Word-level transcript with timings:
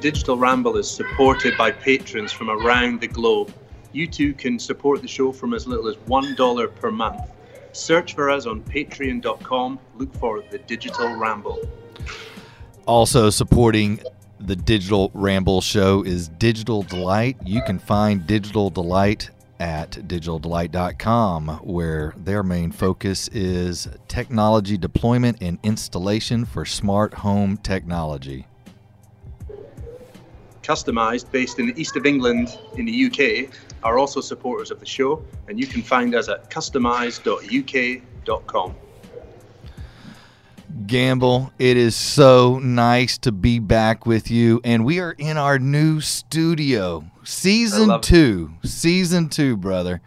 Digital 0.00 0.38
Ramble 0.38 0.76
is 0.76 0.88
supported 0.88 1.58
by 1.58 1.72
patrons 1.72 2.30
from 2.30 2.50
around 2.50 3.00
the 3.00 3.08
globe. 3.08 3.52
You 3.92 4.06
too 4.06 4.32
can 4.32 4.58
support 4.60 5.02
the 5.02 5.08
show 5.08 5.32
from 5.32 5.54
as 5.54 5.66
little 5.66 5.88
as 5.88 5.96
$1 5.96 6.74
per 6.76 6.92
month. 6.92 7.20
Search 7.72 8.14
for 8.14 8.30
us 8.30 8.46
on 8.46 8.62
patreon.com. 8.62 9.80
Look 9.96 10.14
for 10.14 10.44
The 10.50 10.58
Digital 10.58 11.16
Ramble. 11.16 11.68
Also 12.86 13.28
supporting 13.30 14.00
the 14.38 14.54
Digital 14.54 15.10
Ramble 15.14 15.60
show 15.60 16.04
is 16.04 16.28
Digital 16.28 16.84
Delight. 16.84 17.36
You 17.44 17.60
can 17.62 17.80
find 17.80 18.24
Digital 18.24 18.70
Delight 18.70 19.30
at 19.58 19.90
digitaldelight.com, 19.90 21.48
where 21.64 22.14
their 22.16 22.44
main 22.44 22.70
focus 22.70 23.26
is 23.28 23.88
technology 24.06 24.78
deployment 24.78 25.42
and 25.42 25.58
installation 25.64 26.44
for 26.44 26.64
smart 26.64 27.14
home 27.14 27.56
technology. 27.56 28.46
Customized, 30.68 31.32
based 31.32 31.58
in 31.58 31.66
the 31.68 31.80
east 31.80 31.96
of 31.96 32.04
England 32.04 32.58
in 32.76 32.84
the 32.84 33.06
UK, 33.06 33.48
are 33.82 33.98
also 33.98 34.20
supporters 34.20 34.70
of 34.70 34.80
the 34.80 34.86
show, 34.86 35.24
and 35.48 35.58
you 35.58 35.66
can 35.66 35.82
find 35.82 36.14
us 36.14 36.28
at 36.28 36.50
customized.uk.com. 36.50 38.74
Gamble, 40.86 41.50
it 41.58 41.78
is 41.78 41.96
so 41.96 42.58
nice 42.58 43.16
to 43.18 43.32
be 43.32 43.58
back 43.58 44.04
with 44.04 44.30
you. 44.30 44.60
And 44.62 44.84
we 44.84 45.00
are 45.00 45.12
in 45.12 45.38
our 45.38 45.58
new 45.58 46.02
studio, 46.02 47.06
season 47.24 48.02
two. 48.02 48.52
Season 48.62 49.30
two, 49.30 49.56
brother. 49.56 50.02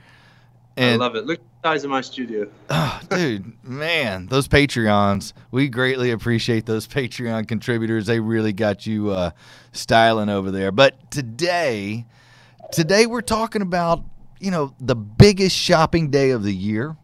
And 0.78 1.02
I 1.02 1.06
love 1.06 1.16
it. 1.16 1.26
Look 1.26 1.40
size 1.64 1.84
of 1.84 1.90
my 1.90 2.02
studio. 2.02 2.50
Oh, 2.70 3.02
dude, 3.10 3.54
man, 3.64 4.28
those 4.28 4.48
Patreons, 4.48 5.34
we 5.52 5.70
greatly 5.70 6.12
appreciate 6.12 6.66
those 6.66 6.88
Patreon 6.88 7.48
contributors. 7.48 8.06
They 8.06 8.20
really 8.20 8.54
got 8.54 8.86
you 8.86 9.12
uh, 9.12 9.32
styling 9.72 10.30
over 10.30 10.52
there. 10.52 10.72
But 10.72 11.12
today, 11.12 12.06
today 12.72 13.06
we're 13.06 13.22
talking 13.22 13.62
about, 13.62 14.04
you 14.40 14.52
know, 14.52 14.74
the 14.80 14.96
biggest 14.96 15.56
shopping 15.56 16.10
day 16.10 16.32
of 16.32 16.44
the 16.44 16.54
year 16.54 16.96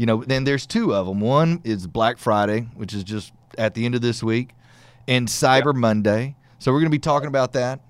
you 0.00 0.06
know, 0.06 0.24
then 0.24 0.44
there's 0.44 0.66
two 0.66 0.94
of 0.94 1.06
them. 1.06 1.20
One 1.20 1.60
is 1.62 1.86
Black 1.86 2.16
Friday, 2.16 2.60
which 2.74 2.94
is 2.94 3.04
just 3.04 3.34
at 3.58 3.74
the 3.74 3.84
end 3.84 3.94
of 3.94 4.00
this 4.00 4.22
week, 4.22 4.54
and 5.06 5.28
Cyber 5.28 5.74
Monday. 5.74 6.36
So 6.58 6.72
we're 6.72 6.78
going 6.78 6.90
to 6.90 6.94
be 6.94 6.98
talking 6.98 7.28
about 7.28 7.52
that. 7.52 7.80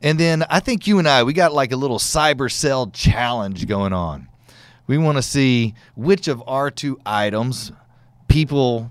And 0.00 0.18
then 0.18 0.42
I 0.48 0.60
think 0.60 0.86
you 0.86 0.98
and 0.98 1.06
I, 1.06 1.22
we 1.22 1.34
got 1.34 1.52
like 1.52 1.72
a 1.72 1.76
little 1.76 1.98
cyber 1.98 2.50
cell 2.50 2.86
challenge 2.86 3.66
going 3.66 3.92
on. 3.92 4.28
We 4.86 4.98
want 4.98 5.16
to 5.16 5.22
see 5.22 5.74
which 5.94 6.28
of 6.28 6.42
our 6.46 6.70
two 6.70 6.98
items 7.06 7.72
people 8.28 8.90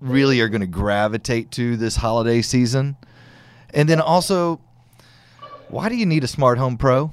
really 0.00 0.40
are 0.40 0.48
going 0.48 0.60
to 0.60 0.66
gravitate 0.66 1.50
to 1.52 1.76
this 1.76 1.96
holiday 1.96 2.42
season. 2.42 2.96
And 3.74 3.88
then 3.88 4.00
also, 4.00 4.60
why 5.68 5.88
do 5.88 5.96
you 5.96 6.06
need 6.06 6.24
a 6.24 6.28
smart 6.28 6.58
home 6.58 6.76
pro? 6.76 7.12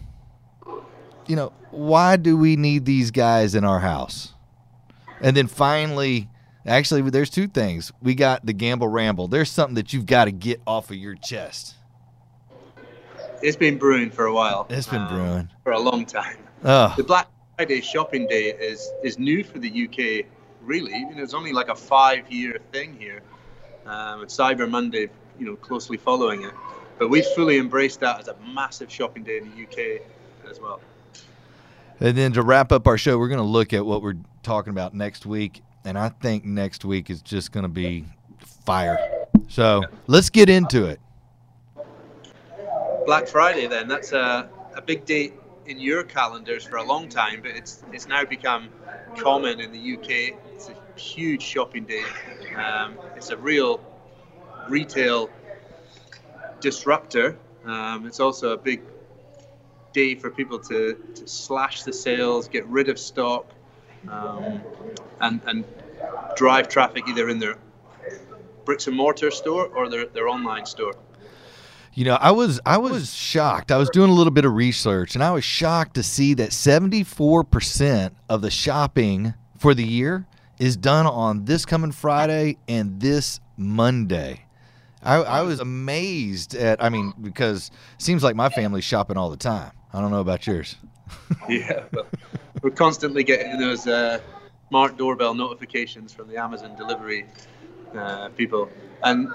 You 1.27 1.35
know, 1.35 1.53
why 1.71 2.17
do 2.17 2.37
we 2.37 2.55
need 2.55 2.85
these 2.85 3.11
guys 3.11 3.55
in 3.55 3.63
our 3.63 3.79
house? 3.79 4.33
And 5.21 5.35
then 5.35 5.47
finally, 5.47 6.29
actually, 6.65 7.01
there's 7.09 7.29
two 7.29 7.47
things. 7.47 7.91
We 8.01 8.13
got 8.15 8.45
the 8.45 8.53
Gamble 8.53 8.87
Ramble. 8.87 9.27
There's 9.27 9.49
something 9.49 9.75
that 9.75 9.93
you've 9.93 10.05
got 10.05 10.25
to 10.25 10.31
get 10.31 10.61
off 10.67 10.91
of 10.91 10.97
your 10.97 11.15
chest. 11.15 11.75
It's 13.41 13.57
been 13.57 13.77
brewing 13.77 14.11
for 14.11 14.25
a 14.25 14.33
while. 14.33 14.67
It's 14.69 14.87
been 14.87 15.01
um, 15.01 15.07
brewing 15.07 15.49
for 15.63 15.73
a 15.73 15.79
long 15.79 16.05
time. 16.05 16.37
Oh. 16.63 16.93
The 16.95 17.03
Black 17.03 17.27
Friday 17.57 17.79
shopping 17.79 18.27
day 18.27 18.49
is 18.51 18.91
is 19.01 19.17
new 19.17 19.43
for 19.43 19.59
the 19.59 19.69
UK. 19.69 20.25
Really, 20.61 20.93
I 20.93 21.05
mean, 21.05 21.17
it's 21.17 21.33
only 21.33 21.53
like 21.53 21.69
a 21.69 21.75
five-year 21.75 22.59
thing 22.71 22.97
here. 22.99 23.21
Um, 23.85 24.21
and 24.21 24.29
Cyber 24.29 24.69
Monday, 24.69 25.09
you 25.39 25.45
know, 25.45 25.55
closely 25.55 25.95
following 25.95 26.43
it. 26.43 26.53
But 26.97 27.09
we've 27.09 27.25
fully 27.27 27.57
embraced 27.57 27.99
that 27.99 28.19
as 28.19 28.27
a 28.27 28.35
massive 28.53 28.91
shopping 28.91 29.23
day 29.23 29.37
in 29.37 29.51
the 29.51 29.63
UK 29.63 30.01
as 30.49 30.59
well. 30.59 30.81
And 31.99 32.17
then 32.17 32.33
to 32.33 32.41
wrap 32.41 32.71
up 32.71 32.87
our 32.87 32.97
show, 32.97 33.17
we're 33.17 33.27
going 33.27 33.37
to 33.37 33.43
look 33.43 33.73
at 33.73 33.85
what 33.85 34.01
we're 34.01 34.17
talking 34.43 34.71
about 34.71 34.93
next 34.93 35.25
week. 35.25 35.61
And 35.85 35.97
I 35.99 36.09
think 36.09 36.45
next 36.45 36.83
week 36.83 37.09
is 37.09 37.21
just 37.21 37.51
going 37.51 37.63
to 37.63 37.69
be 37.69 38.05
fire. 38.65 39.27
So 39.47 39.83
let's 40.07 40.29
get 40.29 40.49
into 40.49 40.85
it. 40.85 40.99
Black 43.05 43.27
Friday, 43.27 43.67
then. 43.67 43.87
That's 43.87 44.13
a, 44.13 44.49
a 44.75 44.81
big 44.81 45.05
date 45.05 45.33
in 45.65 45.79
your 45.79 46.03
calendars 46.03 46.63
for 46.63 46.77
a 46.77 46.83
long 46.83 47.09
time, 47.09 47.41
but 47.41 47.51
it's, 47.51 47.83
it's 47.91 48.07
now 48.07 48.23
become 48.23 48.69
common 49.17 49.59
in 49.59 49.71
the 49.71 49.93
UK. 49.95 50.39
It's 50.53 50.69
a 50.69 50.99
huge 50.99 51.41
shopping 51.41 51.85
day. 51.85 52.03
Um, 52.55 52.97
it's 53.15 53.29
a 53.29 53.37
real 53.37 53.79
retail 54.69 55.29
disruptor. 56.59 57.37
Um, 57.65 58.05
it's 58.05 58.19
also 58.19 58.51
a 58.51 58.57
big 58.57 58.81
day 59.93 60.15
for 60.15 60.29
people 60.29 60.59
to, 60.59 60.95
to 61.15 61.27
slash 61.27 61.83
the 61.83 61.93
sales, 61.93 62.47
get 62.47 62.65
rid 62.67 62.89
of 62.89 62.99
stock, 62.99 63.49
um, 64.09 64.61
and, 65.21 65.41
and 65.45 65.65
drive 66.35 66.67
traffic 66.67 67.07
either 67.07 67.29
in 67.29 67.39
their 67.39 67.57
bricks 68.65 68.87
and 68.87 68.95
mortar 68.95 69.31
store 69.31 69.67
or 69.67 69.89
their, 69.89 70.05
their 70.07 70.27
online 70.27 70.65
store. 70.65 70.93
You 71.95 72.03
know, 72.03 72.15
I 72.15 72.31
was 72.31 72.59
I 72.65 72.77
was 72.77 73.15
shocked. 73.15 73.71
I 73.71 73.77
was 73.77 73.89
doing 73.89 74.09
a 74.09 74.13
little 74.13 74.31
bit 74.31 74.43
of 74.43 74.53
research 74.53 75.15
and 75.15 75.23
I 75.23 75.31
was 75.31 75.45
shocked 75.45 75.95
to 75.95 76.03
see 76.03 76.33
that 76.33 76.49
74% 76.49 78.11
of 78.27 78.41
the 78.41 78.51
shopping 78.51 79.33
for 79.57 79.73
the 79.73 79.85
year 79.85 80.27
is 80.59 80.75
done 80.75 81.07
on 81.07 81.45
this 81.45 81.65
coming 81.65 81.93
Friday 81.93 82.57
and 82.67 82.99
this 82.99 83.39
Monday. 83.55 84.45
I, 85.01 85.15
I 85.15 85.41
was 85.43 85.61
amazed 85.61 86.53
at 86.53 86.83
I 86.83 86.89
mean, 86.89 87.13
because 87.21 87.71
it 87.97 88.01
seems 88.01 88.23
like 88.23 88.35
my 88.35 88.49
family's 88.49 88.83
shopping 88.83 89.15
all 89.15 89.29
the 89.29 89.37
time. 89.37 89.71
I 89.93 90.01
don't 90.01 90.11
know 90.11 90.19
about 90.19 90.45
yours. 90.45 90.75
yeah, 91.49 91.85
we're 92.61 92.71
constantly 92.71 93.23
getting 93.23 93.57
those 93.57 93.87
uh, 93.87 94.19
smart 94.67 94.97
doorbell 94.97 95.33
notifications 95.33 96.11
from 96.11 96.27
the 96.27 96.35
Amazon 96.35 96.75
delivery 96.75 97.25
uh, 97.95 98.27
people, 98.29 98.69
and 99.03 99.29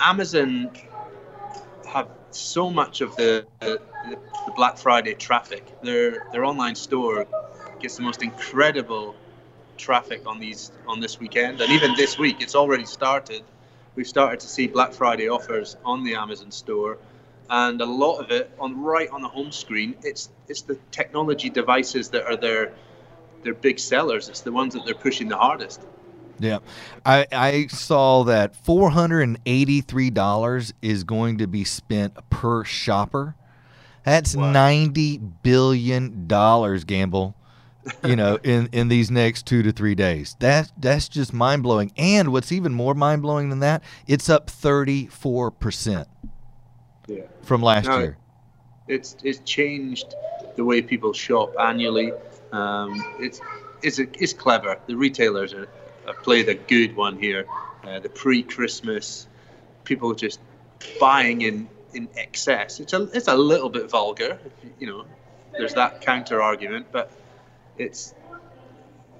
Amazon 0.00 0.70
have 1.90 2.08
so 2.30 2.70
much 2.70 3.00
of 3.00 3.14
the, 3.16 3.46
the, 3.60 3.80
the 4.46 4.52
Black 4.52 4.78
Friday 4.78 5.14
traffic. 5.14 5.64
Their 5.82 6.24
their 6.32 6.44
online 6.44 6.74
store 6.74 7.26
gets 7.80 7.96
the 7.96 8.02
most 8.02 8.22
incredible 8.22 9.14
traffic 9.76 10.26
on 10.26 10.38
these 10.38 10.72
on 10.86 11.00
this 11.00 11.18
weekend, 11.18 11.60
and 11.60 11.70
even 11.72 11.94
this 11.96 12.18
week, 12.18 12.36
it's 12.40 12.54
already 12.54 12.84
started. 12.84 13.42
We've 13.96 14.06
started 14.06 14.40
to 14.40 14.48
see 14.48 14.68
Black 14.68 14.92
Friday 14.92 15.28
offers 15.28 15.76
on 15.84 16.04
the 16.04 16.14
Amazon 16.14 16.50
store 16.50 16.98
and 17.50 17.80
a 17.80 17.86
lot 17.86 18.18
of 18.18 18.30
it 18.30 18.50
on 18.60 18.80
right 18.80 19.10
on 19.10 19.20
the 19.22 19.28
home 19.28 19.50
screen 19.50 19.96
it's 20.02 20.30
it's 20.48 20.62
the 20.62 20.78
technology 20.92 21.50
devices 21.50 22.10
that 22.10 22.24
are 22.24 22.36
their 22.36 22.72
their 23.42 23.54
big 23.54 23.78
sellers 23.78 24.28
it's 24.28 24.42
the 24.42 24.52
ones 24.52 24.74
that 24.74 24.84
they're 24.84 24.94
pushing 24.94 25.28
the 25.28 25.36
hardest 25.36 25.82
yeah 26.40 26.58
i 27.04 27.26
i 27.32 27.66
saw 27.66 28.24
that 28.24 28.54
$483 28.64 30.72
is 30.82 31.04
going 31.04 31.38
to 31.38 31.46
be 31.46 31.64
spent 31.64 32.14
per 32.30 32.64
shopper 32.64 33.36
that's? 34.02 34.34
90 34.34 35.18
billion 35.42 36.26
dollars 36.26 36.84
gamble 36.84 37.36
you 38.04 38.16
know 38.16 38.38
in 38.44 38.68
in 38.72 38.88
these 38.88 39.10
next 39.10 39.46
2 39.46 39.62
to 39.62 39.72
3 39.72 39.94
days 39.94 40.36
that 40.40 40.72
that's 40.78 41.08
just 41.08 41.32
mind-blowing 41.32 41.92
and 41.96 42.32
what's 42.32 42.50
even 42.50 42.72
more 42.72 42.94
mind-blowing 42.94 43.50
than 43.50 43.60
that 43.60 43.82
it's 44.06 44.28
up 44.28 44.48
34% 44.48 46.06
yeah. 47.10 47.22
from 47.42 47.62
last 47.62 47.86
no, 47.86 47.98
year. 47.98 48.16
It's 48.88 49.16
it's 49.22 49.40
changed 49.40 50.14
the 50.56 50.64
way 50.64 50.82
people 50.82 51.12
shop 51.12 51.54
annually. 51.60 52.12
Um, 52.52 53.02
it's 53.18 53.40
it's 53.82 53.98
a, 53.98 54.06
it's 54.22 54.32
clever. 54.32 54.78
The 54.86 54.96
retailers 54.96 55.54
are, 55.54 55.68
have 56.14 56.22
played 56.22 56.48
a 56.48 56.54
good 56.54 56.96
one 56.96 57.18
here. 57.18 57.46
Uh, 57.84 57.98
the 58.00 58.08
pre-Christmas, 58.08 59.26
people 59.84 60.14
just 60.14 60.40
buying 60.98 61.40
in 61.42 61.68
in 61.92 62.08
excess. 62.16 62.80
It's 62.80 62.92
a 62.92 63.02
it's 63.12 63.28
a 63.28 63.36
little 63.36 63.68
bit 63.68 63.90
vulgar, 63.90 64.38
you 64.78 64.86
know. 64.86 65.04
There's 65.52 65.74
that 65.74 66.02
counter 66.02 66.40
argument, 66.40 66.86
but 66.92 67.10
it's 67.76 68.14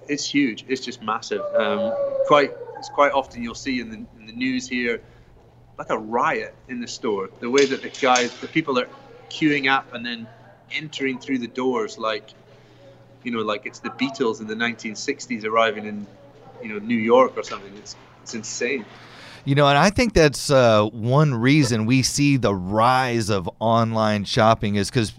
it's 0.08 0.24
huge. 0.24 0.64
It's 0.68 0.84
just 0.84 1.02
massive. 1.02 1.42
Um, 1.54 1.92
quite 2.26 2.52
it's 2.78 2.88
quite 2.88 3.12
often 3.12 3.42
you'll 3.42 3.54
see 3.54 3.80
in 3.80 3.90
the 3.90 3.96
in 4.18 4.26
the 4.26 4.32
news 4.32 4.68
here 4.68 5.02
like 5.80 5.88
a 5.88 5.98
riot 5.98 6.54
in 6.68 6.80
the 6.82 6.86
store. 6.86 7.30
The 7.40 7.48
way 7.48 7.64
that 7.64 7.80
the 7.80 7.88
guys, 7.88 8.38
the 8.40 8.48
people 8.48 8.78
are 8.78 8.88
queuing 9.30 9.70
up 9.70 9.94
and 9.94 10.04
then 10.04 10.28
entering 10.70 11.18
through 11.18 11.38
the 11.38 11.48
doors 11.48 11.96
like, 11.96 12.28
you 13.22 13.32
know, 13.32 13.40
like 13.40 13.64
it's 13.64 13.78
the 13.78 13.88
Beatles 13.88 14.40
in 14.42 14.46
the 14.46 14.54
1960s 14.54 15.44
arriving 15.46 15.86
in, 15.86 16.06
you 16.62 16.68
know, 16.68 16.78
New 16.78 16.96
York 16.96 17.36
or 17.36 17.42
something. 17.42 17.72
It's 17.76 17.96
it's 18.22 18.34
insane. 18.34 18.84
You 19.44 19.54
know, 19.54 19.66
and 19.68 19.78
I 19.78 19.90
think 19.90 20.12
that's 20.12 20.50
uh, 20.50 20.84
one 20.86 21.34
reason 21.34 21.86
we 21.86 22.02
see 22.02 22.36
the 22.36 22.54
rise 22.54 23.30
of 23.30 23.48
online 23.58 24.24
shopping 24.24 24.74
is 24.74 24.90
because 24.90 25.14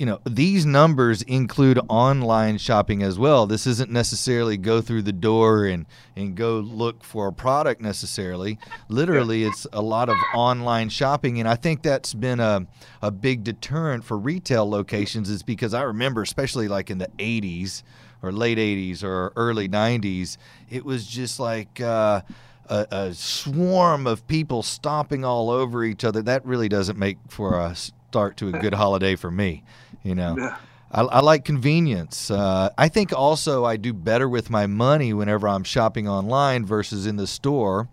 you 0.00 0.06
know, 0.06 0.18
these 0.24 0.64
numbers 0.64 1.20
include 1.20 1.78
online 1.90 2.56
shopping 2.56 3.02
as 3.02 3.18
well. 3.18 3.46
This 3.46 3.66
isn't 3.66 3.90
necessarily 3.90 4.56
go 4.56 4.80
through 4.80 5.02
the 5.02 5.12
door 5.12 5.66
and, 5.66 5.84
and 6.16 6.34
go 6.34 6.60
look 6.60 7.04
for 7.04 7.28
a 7.28 7.32
product 7.34 7.82
necessarily. 7.82 8.58
Literally, 8.88 9.44
it's 9.44 9.66
a 9.74 9.82
lot 9.82 10.08
of 10.08 10.16
online 10.34 10.88
shopping. 10.88 11.38
And 11.38 11.46
I 11.46 11.54
think 11.54 11.82
that's 11.82 12.14
been 12.14 12.40
a, 12.40 12.66
a 13.02 13.10
big 13.10 13.44
deterrent 13.44 14.02
for 14.02 14.16
retail 14.16 14.66
locations, 14.66 15.28
is 15.28 15.42
because 15.42 15.74
I 15.74 15.82
remember, 15.82 16.22
especially 16.22 16.66
like 16.66 16.88
in 16.88 16.96
the 16.96 17.10
80s 17.18 17.82
or 18.22 18.32
late 18.32 18.58
80s 18.58 19.02
or 19.02 19.32
early 19.36 19.68
90s, 19.68 20.36
it 20.68 20.84
was 20.84 21.06
just 21.06 21.40
like, 21.40 21.80
uh, 21.80 22.22
a, 22.70 22.86
a, 22.90 23.14
swarm 23.14 24.06
of 24.06 24.26
people 24.28 24.62
stomping 24.62 25.24
all 25.24 25.50
over 25.50 25.84
each 25.84 26.04
other. 26.04 26.22
That 26.22 26.46
really 26.46 26.68
doesn't 26.68 26.98
make 26.98 27.18
for 27.28 27.58
a 27.58 27.74
start 27.74 28.36
to 28.38 28.48
a 28.48 28.52
good 28.52 28.74
holiday 28.74 29.16
for 29.16 29.30
me. 29.30 29.64
You 30.02 30.14
know, 30.14 30.36
yeah. 30.38 30.56
I, 30.92 31.02
I, 31.02 31.20
like 31.20 31.44
convenience. 31.44 32.30
Uh, 32.30 32.70
I 32.78 32.88
think 32.88 33.12
also 33.12 33.64
I 33.64 33.76
do 33.76 33.92
better 33.92 34.28
with 34.28 34.50
my 34.50 34.66
money 34.66 35.12
whenever 35.12 35.48
I'm 35.48 35.64
shopping 35.64 36.08
online 36.08 36.64
versus 36.64 37.06
in 37.06 37.16
the 37.16 37.26
store. 37.26 37.88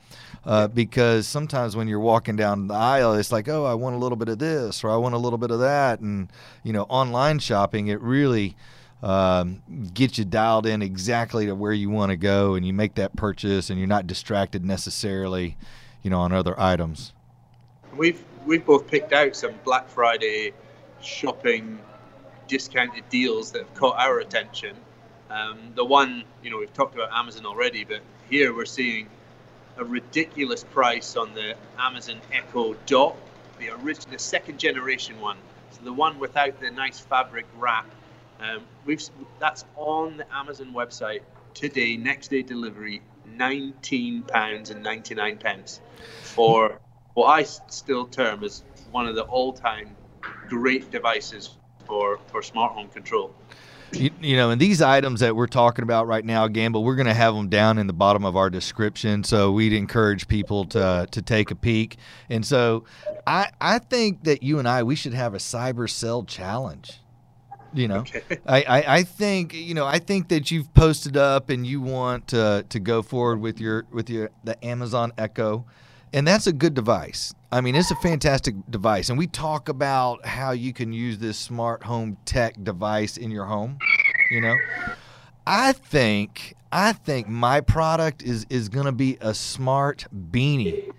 Uh, 0.45 0.65
because 0.65 1.27
sometimes 1.27 1.75
when 1.75 1.89
you're 1.89 1.99
walking 1.99 2.37
down 2.37 2.67
the 2.67 2.73
aisle, 2.73 3.15
it's 3.15 3.33
like, 3.33 3.49
oh, 3.49 3.65
I 3.65 3.73
want 3.73 3.97
a 3.97 3.99
little 3.99 4.15
bit 4.15 4.29
of 4.29 4.39
this 4.39 4.81
or 4.81 4.89
I 4.89 4.95
want 4.95 5.13
a 5.13 5.17
little 5.17 5.37
bit 5.37 5.51
of 5.51 5.59
that, 5.59 5.99
and 5.99 6.31
you 6.63 6.71
know, 6.71 6.83
online 6.83 7.39
shopping, 7.39 7.87
it 7.87 7.99
really 7.99 8.55
um, 9.03 9.61
gets 9.93 10.17
you 10.17 10.25
dialed 10.25 10.65
in 10.65 10.81
exactly 10.81 11.45
to 11.45 11.55
where 11.55 11.73
you 11.73 11.89
want 11.89 12.11
to 12.11 12.17
go, 12.17 12.55
and 12.55 12.65
you 12.65 12.73
make 12.73 12.95
that 12.95 13.15
purchase, 13.15 13.69
and 13.69 13.77
you're 13.79 13.87
not 13.87 14.07
distracted 14.07 14.65
necessarily, 14.65 15.57
you 16.01 16.09
know, 16.09 16.19
on 16.19 16.31
other 16.31 16.59
items. 16.59 17.13
We've 17.95 18.23
we've 18.45 18.65
both 18.65 18.87
picked 18.87 19.13
out 19.13 19.35
some 19.35 19.53
Black 19.63 19.89
Friday 19.89 20.53
shopping 21.01 21.79
discounted 22.47 23.07
deals 23.09 23.51
that 23.51 23.59
have 23.59 23.73
caught 23.75 23.97
our 23.99 24.19
attention. 24.19 24.75
Um, 25.29 25.57
the 25.75 25.83
one, 25.83 26.23
you 26.41 26.49
know, 26.49 26.59
we've 26.59 26.73
talked 26.73 26.95
about 26.95 27.11
Amazon 27.11 27.45
already, 27.45 27.83
but 27.83 27.99
here 28.29 28.55
we're 28.55 28.65
seeing 28.65 29.09
a 29.77 29.83
ridiculous 29.83 30.63
price 30.63 31.15
on 31.15 31.33
the 31.33 31.55
Amazon 31.77 32.19
Echo 32.31 32.75
Dot, 32.85 33.15
the 33.59 33.69
original, 33.69 34.13
the 34.13 34.19
second 34.19 34.57
generation 34.57 35.19
one. 35.19 35.37
So 35.71 35.81
the 35.83 35.93
one 35.93 36.17
without 36.19 36.59
the 36.59 36.71
nice 36.71 36.99
fabric 36.99 37.45
wrap. 37.57 37.85
Um, 38.39 38.63
we've 38.85 39.01
that's 39.39 39.65
on 39.75 40.17
the 40.17 40.35
Amazon 40.35 40.73
website 40.73 41.21
today. 41.53 41.97
Next 41.97 42.29
day 42.29 42.43
delivery, 42.43 43.01
nineteen 43.25 44.23
pounds 44.23 44.69
and 44.69 44.83
ninety 44.83 45.15
nine 45.15 45.37
pence 45.37 45.81
for 46.21 46.79
what 47.13 47.27
I 47.27 47.43
still 47.43 48.05
term 48.05 48.43
as 48.43 48.63
one 48.91 49.07
of 49.07 49.15
the 49.15 49.23
all 49.23 49.53
time 49.53 49.95
great 50.49 50.91
devices 50.91 51.57
for, 51.85 52.19
for 52.27 52.41
smart 52.43 52.73
home 52.73 52.89
control. 52.89 53.33
You, 53.93 54.11
you, 54.19 54.35
know, 54.35 54.51
and 54.51 54.59
these 54.59 54.81
items 54.81 55.21
that 55.21 55.35
we're 55.35 55.47
talking 55.47 55.83
about 55.83 56.07
right 56.07 56.23
now, 56.23 56.47
Gamble, 56.49 56.83
we're 56.83 56.97
going 56.97 57.07
to 57.07 57.13
have 57.13 57.33
them 57.33 57.47
down 57.47 57.77
in 57.77 57.87
the 57.87 57.93
bottom 57.93 58.25
of 58.25 58.35
our 58.35 58.49
description. 58.49 59.23
So 59.23 59.51
we'd 59.51 59.71
encourage 59.71 60.27
people 60.27 60.65
to 60.65 61.07
to 61.09 61.21
take 61.21 61.51
a 61.51 61.55
peek. 61.55 61.97
And 62.29 62.45
so, 62.45 62.83
I 63.25 63.49
I 63.61 63.79
think 63.79 64.25
that 64.25 64.43
you 64.43 64.59
and 64.59 64.67
I 64.67 64.83
we 64.83 64.95
should 64.95 65.13
have 65.13 65.33
a 65.33 65.37
cyber 65.37 65.89
cell 65.89 66.23
challenge. 66.23 66.99
You 67.73 67.87
know, 67.87 67.99
okay. 67.99 68.23
I, 68.45 68.63
I, 68.63 68.95
I 68.97 69.03
think 69.03 69.53
you 69.53 69.73
know 69.73 69.85
I 69.85 69.99
think 69.99 70.29
that 70.29 70.51
you've 70.51 70.73
posted 70.73 71.17
up 71.17 71.49
and 71.49 71.65
you 71.65 71.81
want 71.81 72.27
to 72.29 72.65
to 72.69 72.79
go 72.79 73.01
forward 73.01 73.39
with 73.39 73.59
your 73.59 73.85
with 73.91 74.09
your 74.09 74.29
the 74.43 74.63
Amazon 74.65 75.13
Echo 75.17 75.65
and 76.13 76.27
that's 76.27 76.47
a 76.47 76.53
good 76.53 76.73
device. 76.73 77.33
I 77.51 77.61
mean, 77.61 77.75
it's 77.75 77.91
a 77.91 77.95
fantastic 77.95 78.55
device. 78.69 79.09
And 79.09 79.17
we 79.17 79.27
talk 79.27 79.69
about 79.69 80.25
how 80.25 80.51
you 80.51 80.73
can 80.73 80.93
use 80.93 81.17
this 81.17 81.37
smart 81.37 81.83
home 81.83 82.17
tech 82.25 82.55
device 82.63 83.17
in 83.17 83.31
your 83.31 83.45
home, 83.45 83.77
you 84.31 84.41
know. 84.41 84.55
I 85.45 85.73
think 85.73 86.55
I 86.71 86.93
think 86.93 87.27
my 87.27 87.61
product 87.61 88.23
is 88.23 88.45
is 88.49 88.69
going 88.69 88.85
to 88.85 88.91
be 88.91 89.17
a 89.21 89.33
smart 89.33 90.05
beanie. 90.31 90.91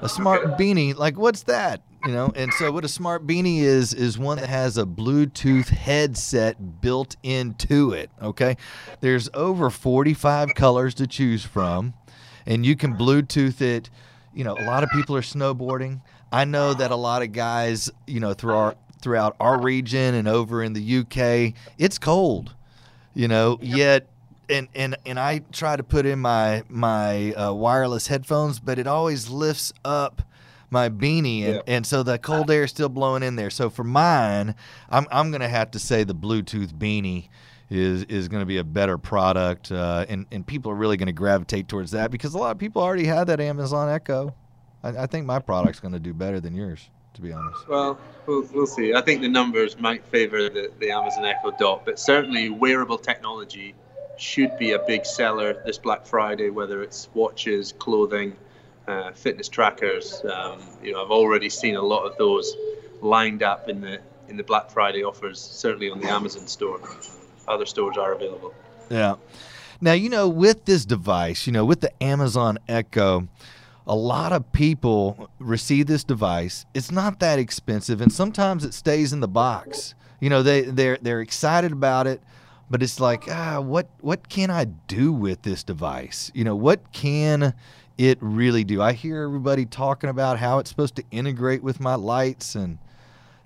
A 0.00 0.08
smart 0.08 0.58
beanie, 0.58 0.96
like 0.96 1.16
what's 1.16 1.44
that? 1.44 1.80
You 2.04 2.12
know, 2.12 2.32
and 2.34 2.52
so 2.54 2.72
what 2.72 2.84
a 2.84 2.88
smart 2.88 3.26
beanie 3.26 3.60
is 3.60 3.94
is 3.94 4.18
one 4.18 4.38
that 4.38 4.48
has 4.48 4.76
a 4.76 4.84
Bluetooth 4.84 5.68
headset 5.68 6.80
built 6.80 7.16
into 7.22 7.92
it, 7.92 8.10
okay? 8.20 8.56
There's 9.00 9.28
over 9.34 9.70
45 9.70 10.54
colors 10.54 10.94
to 10.94 11.06
choose 11.06 11.44
from, 11.44 11.94
and 12.44 12.66
you 12.66 12.74
can 12.74 12.96
Bluetooth 12.96 13.60
it 13.60 13.88
you 14.34 14.44
know, 14.44 14.56
a 14.56 14.64
lot 14.64 14.82
of 14.82 14.90
people 14.90 15.16
are 15.16 15.22
snowboarding. 15.22 16.00
I 16.30 16.44
know 16.44 16.74
that 16.74 16.90
a 16.90 16.96
lot 16.96 17.22
of 17.22 17.32
guys, 17.32 17.90
you 18.06 18.20
know, 18.20 18.34
through 18.34 18.54
our 18.54 18.76
throughout 19.00 19.36
our 19.40 19.60
region 19.60 20.14
and 20.14 20.28
over 20.28 20.62
in 20.62 20.72
the 20.72 20.98
UK, 20.98 21.54
it's 21.78 21.98
cold. 21.98 22.54
You 23.14 23.28
know, 23.28 23.58
yet 23.60 24.08
and 24.48 24.68
and 24.74 24.96
and 25.04 25.20
I 25.20 25.40
try 25.52 25.76
to 25.76 25.82
put 25.82 26.06
in 26.06 26.18
my 26.18 26.62
my 26.68 27.32
uh, 27.34 27.52
wireless 27.52 28.06
headphones, 28.06 28.58
but 28.58 28.78
it 28.78 28.86
always 28.86 29.28
lifts 29.28 29.72
up 29.84 30.22
my 30.72 30.88
beanie 30.88 31.44
and, 31.44 31.62
and 31.66 31.86
so 31.86 32.02
the 32.02 32.18
cold 32.18 32.50
air 32.50 32.64
is 32.64 32.70
still 32.70 32.88
blowing 32.88 33.22
in 33.22 33.36
there. 33.36 33.50
So 33.50 33.70
for 33.70 33.84
mine, 33.84 34.54
I'm 34.90 35.06
I'm 35.12 35.30
gonna 35.30 35.48
have 35.48 35.70
to 35.72 35.78
say 35.78 36.02
the 36.02 36.14
Bluetooth 36.14 36.72
beanie 36.72 37.28
is 37.72 38.04
is 38.04 38.28
going 38.28 38.40
to 38.40 38.46
be 38.46 38.58
a 38.58 38.64
better 38.64 38.98
product, 38.98 39.72
uh, 39.72 40.04
and 40.08 40.26
and 40.30 40.46
people 40.46 40.70
are 40.70 40.74
really 40.74 40.96
going 40.96 41.06
to 41.06 41.12
gravitate 41.12 41.68
towards 41.68 41.92
that 41.92 42.10
because 42.10 42.34
a 42.34 42.38
lot 42.38 42.50
of 42.50 42.58
people 42.58 42.82
already 42.82 43.04
have 43.06 43.26
that 43.28 43.40
Amazon 43.40 43.88
Echo. 43.88 44.34
I, 44.82 44.88
I 44.90 45.06
think 45.06 45.26
my 45.26 45.38
product's 45.38 45.80
going 45.80 45.92
to 45.92 46.00
do 46.00 46.12
better 46.12 46.40
than 46.40 46.54
yours, 46.54 46.90
to 47.14 47.22
be 47.22 47.32
honest. 47.32 47.68
Well, 47.68 47.98
we'll, 48.26 48.46
we'll 48.52 48.66
see. 48.66 48.94
I 48.94 49.00
think 49.00 49.22
the 49.22 49.28
numbers 49.28 49.78
might 49.78 50.04
favor 50.06 50.48
the, 50.48 50.70
the 50.80 50.90
Amazon 50.90 51.24
Echo 51.24 51.50
Dot, 51.52 51.84
but 51.84 51.98
certainly 51.98 52.50
wearable 52.50 52.98
technology 52.98 53.74
should 54.18 54.56
be 54.58 54.72
a 54.72 54.78
big 54.80 55.06
seller 55.06 55.62
this 55.64 55.78
Black 55.78 56.06
Friday, 56.06 56.50
whether 56.50 56.82
it's 56.82 57.08
watches, 57.14 57.72
clothing, 57.78 58.36
uh, 58.86 59.12
fitness 59.12 59.48
trackers. 59.48 60.22
Um, 60.24 60.60
you 60.82 60.92
know, 60.92 61.04
I've 61.04 61.10
already 61.10 61.48
seen 61.48 61.76
a 61.76 61.82
lot 61.82 62.04
of 62.04 62.16
those 62.16 62.56
lined 63.00 63.42
up 63.42 63.68
in 63.68 63.80
the 63.80 64.00
in 64.28 64.36
the 64.36 64.44
Black 64.44 64.70
Friday 64.70 65.04
offers, 65.04 65.40
certainly 65.40 65.90
on 65.90 66.00
the 66.00 66.08
Amazon 66.08 66.46
store 66.46 66.80
other 67.48 67.66
stores 67.66 67.96
are 67.96 68.12
available. 68.12 68.54
Yeah. 68.90 69.16
Now, 69.80 69.92
you 69.92 70.08
know, 70.08 70.28
with 70.28 70.64
this 70.64 70.84
device, 70.84 71.46
you 71.46 71.52
know, 71.52 71.64
with 71.64 71.80
the 71.80 72.02
Amazon 72.02 72.58
Echo, 72.68 73.28
a 73.86 73.96
lot 73.96 74.32
of 74.32 74.52
people 74.52 75.28
receive 75.38 75.86
this 75.86 76.04
device. 76.04 76.64
It's 76.72 76.92
not 76.92 77.18
that 77.20 77.38
expensive, 77.38 78.00
and 78.00 78.12
sometimes 78.12 78.64
it 78.64 78.74
stays 78.74 79.12
in 79.12 79.20
the 79.20 79.28
box. 79.28 79.94
You 80.20 80.30
know, 80.30 80.42
they 80.42 80.62
they're 80.62 80.98
they're 81.02 81.20
excited 81.20 81.72
about 81.72 82.06
it, 82.06 82.20
but 82.70 82.80
it's 82.80 83.00
like, 83.00 83.24
ah, 83.28 83.60
what 83.60 83.88
what 84.00 84.28
can 84.28 84.50
I 84.50 84.66
do 84.66 85.12
with 85.12 85.42
this 85.42 85.64
device? 85.64 86.30
You 86.32 86.44
know, 86.44 86.54
what 86.54 86.92
can 86.92 87.54
it 87.98 88.18
really 88.20 88.64
do? 88.64 88.82
I 88.82 88.92
hear 88.92 89.22
everybody 89.22 89.66
talking 89.66 90.10
about 90.10 90.38
how 90.38 90.58
it's 90.58 90.70
supposed 90.70 90.96
to 90.96 91.04
integrate 91.10 91.62
with 91.62 91.80
my 91.80 91.94
lights 91.94 92.54
and 92.54 92.78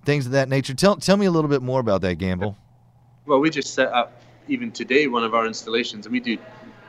things 0.04 0.26
of 0.26 0.32
that 0.32 0.48
nature. 0.48 0.74
Tell 0.74 0.96
tell 0.96 1.16
me 1.16 1.26
a 1.26 1.30
little 1.30 1.50
bit 1.50 1.62
more 1.62 1.80
about 1.80 2.00
that, 2.02 2.16
Gamble. 2.16 2.56
Well, 3.26 3.40
we 3.40 3.50
just 3.50 3.74
set 3.74 3.88
up 3.92 4.22
even 4.48 4.70
today 4.70 5.08
one 5.08 5.24
of 5.24 5.34
our 5.34 5.46
installations, 5.46 6.06
and 6.06 6.12
we 6.12 6.20
do 6.20 6.38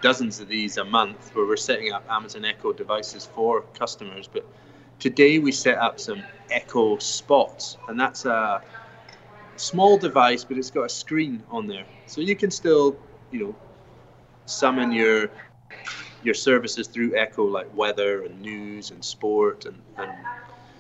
dozens 0.02 0.40
of 0.40 0.48
these 0.48 0.78
a 0.78 0.86
month 0.86 1.36
where 1.36 1.46
we're 1.46 1.58
setting 1.58 1.92
up 1.92 2.06
Amazon 2.10 2.46
Echo 2.46 2.72
devices 2.72 3.26
for 3.26 3.62
customers. 3.74 4.30
But 4.32 4.46
today 5.00 5.40
we 5.40 5.52
set 5.52 5.78
up 5.78 6.00
some 6.00 6.24
Echo 6.52 6.98
spots, 7.00 7.78
and 7.88 8.00
that's 8.00 8.26
a 8.26 8.62
small 9.56 9.98
device, 9.98 10.44
but 10.44 10.58
it's 10.58 10.72
got 10.72 10.84
a 10.84 10.90
screen 10.90 11.44
on 11.50 11.68
there, 11.68 11.86
so 12.06 12.22
you 12.22 12.36
can 12.36 12.52
still, 12.52 12.96
you 13.32 13.40
know, 13.40 13.56
summon 14.46 14.92
your 14.92 15.30
your 16.28 16.36
services 16.36 16.88
through 16.88 17.18
Echo, 17.18 17.46
like 17.46 17.76
weather 17.76 18.24
and 18.24 18.40
news 18.42 18.92
and 18.92 19.04
sport 19.04 19.66
and, 19.66 19.82
and 19.98 20.12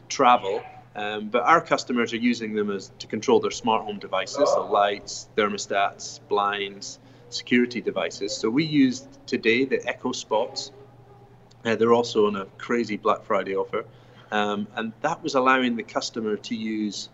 travel 0.07 0.61
um, 0.97 1.29
but 1.29 1.43
our 1.43 1.61
customers 1.61 2.11
are 2.11 2.17
using 2.17 2.55
them 2.55 2.71
as 2.71 2.91
to 2.97 3.05
control 3.07 3.39
their 3.39 3.51
smart 3.51 3.85
home 3.85 3.99
devices, 3.99 4.49
so 4.49 4.65
lights, 4.65 5.29
thermostats, 5.37 6.19
blinds, 6.27 6.97
security 7.29 7.81
devices. 7.81 8.35
So 8.35 8.49
we 8.49 8.63
used 8.63 9.07
today 9.27 9.63
the 9.65 9.87
Echo 9.87 10.11
Spots. 10.11 10.71
Uh, 11.63 11.75
they're 11.75 11.93
also 11.93 12.25
on 12.25 12.35
a 12.35 12.45
crazy 12.57 12.97
Black 12.97 13.23
Friday 13.23 13.55
offer, 13.55 13.85
um, 14.31 14.67
and 14.75 14.91
that 15.01 15.21
was 15.21 15.35
allowing 15.35 15.75
the 15.75 15.83
customer 15.83 16.35
to 16.35 16.55
use 16.55 17.09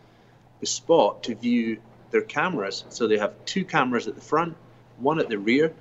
the 0.61 0.65
spot 0.65 1.23
to 1.23 1.35
view 1.35 1.77
their 2.11 2.21
cameras. 2.21 2.85
So 2.87 3.07
they 3.07 3.17
have 3.17 3.33
two 3.43 3.65
cameras 3.65 4.07
at 4.07 4.15
the 4.15 4.21
front, 4.21 4.55
one 4.97 5.19
at 5.19 5.27
the 5.27 5.37
rear. 5.37 5.73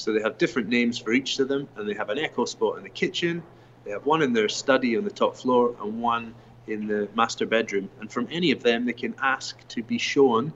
So 0.00 0.14
they 0.14 0.22
have 0.22 0.38
different 0.38 0.68
names 0.70 0.98
for 0.98 1.12
each 1.12 1.38
of 1.40 1.48
them, 1.48 1.68
and 1.76 1.86
they 1.86 1.92
have 1.92 2.08
an 2.08 2.18
Echo 2.18 2.46
Spot 2.46 2.78
in 2.78 2.82
the 2.82 2.88
kitchen. 2.88 3.42
They 3.84 3.90
have 3.90 4.06
one 4.06 4.22
in 4.22 4.32
their 4.32 4.48
study 4.48 4.96
on 4.96 5.04
the 5.04 5.10
top 5.10 5.36
floor, 5.36 5.74
and 5.78 6.00
one 6.00 6.34
in 6.66 6.86
the 6.86 7.08
master 7.14 7.44
bedroom, 7.44 7.90
and 8.00 8.10
from 8.10 8.26
any 8.30 8.50
of 8.52 8.62
them, 8.62 8.86
they 8.86 8.94
can 8.94 9.14
ask 9.20 9.56
to 9.68 9.82
be 9.82 9.98
shown 9.98 10.54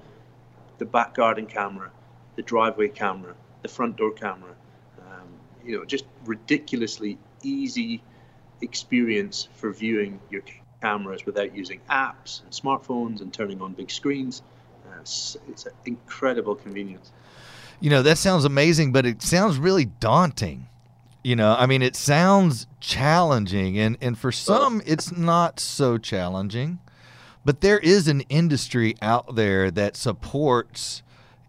the 0.79 0.87
back 0.87 1.15
garden 1.15 1.45
camera, 1.45 1.91
the 2.37 2.43
driveway 2.43 2.89
camera, 2.89 3.35
the 3.61 3.69
front 3.69 3.97
door 3.97 4.13
camera. 4.13 4.55
Um, 4.99 5.29
you 5.63 5.77
know, 5.77 5.85
just 5.85 6.07
ridiculously 6.25 7.19
easy 7.43 8.03
experience 8.63 9.49
for 9.57 9.73
viewing 9.73 10.21
your 10.31 10.43
cameras 10.81 11.27
without 11.27 11.55
using 11.55 11.81
apps 11.91 12.43
and 12.43 12.51
smartphones 12.51 13.21
and 13.21 13.33
turning 13.33 13.61
on 13.61 13.75
big 13.75 13.91
screens. 13.91 14.43
Um, 14.87 15.01
it's, 15.01 15.37
it's 15.49 15.67
an 15.67 15.73
incredible 15.85 16.55
convenience. 16.55 17.13
You 17.81 17.91
know, 17.91 18.03
that 18.03 18.19
sounds 18.19 18.45
amazing, 18.45 18.93
but 18.93 19.07
it 19.07 19.23
sounds 19.23 19.59
really 19.59 19.85
daunting. 19.85 20.69
You 21.23 21.37
know, 21.37 21.57
I 21.59 21.67
mean, 21.67 21.81
it 21.81 21.97
sounds 21.97 22.67
challenging, 22.81 23.79
and, 23.79 23.97
and 24.01 24.19
for 24.19 24.31
some, 24.31 24.83
it's 24.85 25.11
not 25.11 25.59
so 25.59 25.97
challenging. 25.97 26.81
But 27.45 27.61
there 27.61 27.79
is 27.79 28.09
an 28.09 28.23
industry 28.23 28.97
out 29.01 29.35
there 29.35 29.71
that 29.71 29.97
supports 29.97 31.03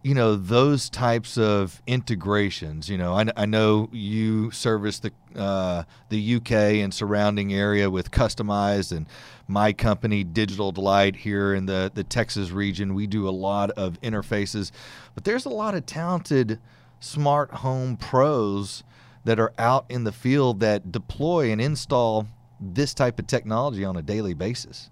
you 0.05 0.13
know 0.13 0.35
those 0.35 0.87
types 0.87 1.35
of 1.35 1.81
integrations 1.87 2.87
you 2.87 2.95
know 2.95 3.15
i, 3.15 3.25
I 3.35 3.47
know 3.47 3.89
you 3.91 4.51
service 4.51 4.99
the 4.99 5.11
uh, 5.35 5.83
the 6.09 6.35
uk 6.35 6.51
and 6.51 6.93
surrounding 6.93 7.51
area 7.51 7.89
with 7.89 8.11
customized 8.11 8.95
and 8.95 9.07
my 9.47 9.73
company 9.73 10.23
digital 10.23 10.71
delight 10.71 11.15
here 11.15 11.55
in 11.55 11.65
the 11.65 11.91
the 11.93 12.03
texas 12.03 12.51
region. 12.51 12.93
We 12.93 13.07
do 13.07 13.27
a 13.27 13.31
lot 13.31 13.71
of 13.71 13.99
interfaces 14.01 14.71
but 15.15 15.23
there's 15.23 15.45
a 15.45 15.49
lot 15.49 15.73
of 15.73 15.87
talented 15.87 16.59
smart 16.99 17.49
home 17.49 17.97
pros 17.97 18.83
that 19.23 19.39
are 19.39 19.53
out 19.57 19.85
in 19.89 20.03
the 20.03 20.11
field 20.11 20.59
that 20.59 20.91
deploy 20.91 21.51
and 21.51 21.59
install 21.59 22.27
this 22.61 22.93
type 22.93 23.17
of 23.17 23.25
technology 23.25 23.83
on 23.83 23.97
a 23.97 24.03
daily 24.03 24.35
basis. 24.35 24.91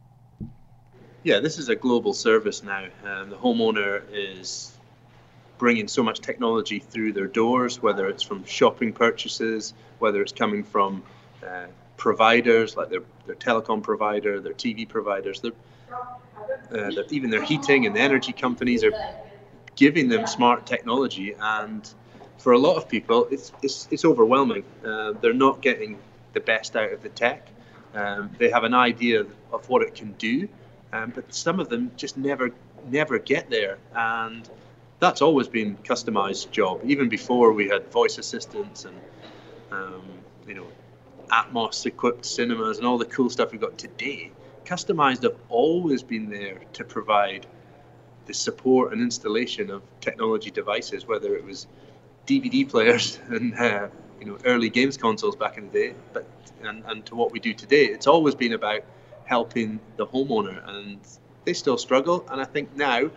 Yeah 1.22 1.40
this 1.40 1.60
is 1.60 1.70
a 1.70 1.76
global 1.76 2.14
service 2.14 2.64
now. 2.64 2.88
Um, 3.06 3.30
the 3.30 3.38
homeowner 3.38 4.02
is 4.12 4.73
bringing 5.64 5.88
so 5.88 6.04
much 6.04 6.20
technology 6.20 6.78
through 6.78 7.14
their 7.14 7.26
doors, 7.26 7.82
whether 7.82 8.10
it's 8.10 8.22
from 8.22 8.44
shopping 8.44 8.92
purchases, 8.92 9.74
whether 10.00 10.22
it's 10.22 10.34
coming 10.34 10.62
from 10.62 11.02
uh, 11.42 11.68
providers 11.96 12.76
like 12.76 12.90
their, 12.90 13.00
their 13.28 13.36
telecom 13.36 13.82
provider, 13.82 14.42
their 14.42 14.52
TV 14.52 14.86
providers, 14.86 15.40
their, 15.40 15.54
uh, 15.94 16.92
their, 16.92 17.06
even 17.12 17.30
their 17.30 17.42
heating 17.42 17.86
and 17.86 17.96
the 17.96 18.02
energy 18.02 18.34
companies 18.34 18.84
are 18.84 18.92
giving 19.78 20.10
them 20.10 20.28
smart 20.28 20.66
technology. 20.66 21.34
And 21.40 21.90
for 22.40 22.52
a 22.52 22.60
lot 22.60 22.76
of 22.76 22.90
people, 22.90 23.30
it's, 23.32 23.54
it's, 23.62 23.88
it's 23.90 24.04
overwhelming. 24.04 24.66
Uh, 24.86 25.14
they're 25.22 25.32
not 25.32 25.62
getting 25.62 25.98
the 26.34 26.42
best 26.42 26.76
out 26.76 26.92
of 26.92 27.02
the 27.02 27.10
tech. 27.24 27.48
Um, 27.96 28.32
they 28.38 28.50
have 28.50 28.66
an 28.66 28.74
idea 28.74 29.26
of 29.54 29.70
what 29.70 29.82
it 29.82 29.96
can 29.96 30.12
do, 30.18 30.50
um, 30.92 31.14
but 31.16 31.34
some 31.34 31.62
of 31.62 31.70
them 31.70 31.90
just 31.96 32.18
never 32.18 32.52
never 32.90 33.18
get 33.18 33.50
there. 33.50 33.78
And 33.96 34.50
that's 35.04 35.22
always 35.22 35.50
been 35.50 35.76
customized 35.84 36.52
job. 36.52 36.80
Even 36.86 37.10
before 37.10 37.52
we 37.52 37.68
had 37.68 37.92
voice 37.92 38.18
assistants 38.18 38.86
and 38.86 38.96
um, 39.72 40.04
you 40.48 40.54
know 40.54 40.68
Atmos 41.30 41.86
equipped 41.86 42.26
cinemas 42.26 42.78
and 42.78 42.88
all 42.88 42.98
the 42.98 43.06
cool 43.06 43.30
stuff 43.30 43.52
we've 43.52 43.60
got 43.60 43.78
today, 43.78 44.32
customized 44.66 45.24
have 45.24 45.36
always 45.50 46.04
been 46.04 46.30
there 46.30 46.60
to 46.74 46.86
provide 46.86 47.46
the 48.28 48.34
support 48.34 48.94
and 48.94 49.02
installation 49.02 49.70
of 49.70 49.82
technology 50.00 50.52
devices, 50.52 51.06
whether 51.06 51.36
it 51.36 51.44
was 51.44 51.68
DVD 52.26 52.70
players 52.70 53.20
and 53.28 53.54
uh, 53.56 53.88
you 54.22 54.26
know 54.26 54.38
early 54.46 54.70
games 54.70 54.96
consoles 54.96 55.36
back 55.36 55.58
in 55.58 55.70
the 55.70 55.74
day, 55.74 55.96
but 56.14 56.26
and, 56.64 56.82
and 56.88 57.06
to 57.08 57.16
what 57.16 57.30
we 57.34 57.40
do 57.40 57.54
today, 57.54 57.86
it's 57.86 58.08
always 58.08 58.36
been 58.36 58.54
about 58.54 58.82
helping 59.26 59.82
the 59.98 60.08
homeowner, 60.08 60.66
and 60.70 61.00
they 61.44 61.54
still 61.54 61.78
struggle. 61.78 62.26
And 62.32 62.40
I 62.40 62.46
think 62.46 62.74
now 62.78 63.10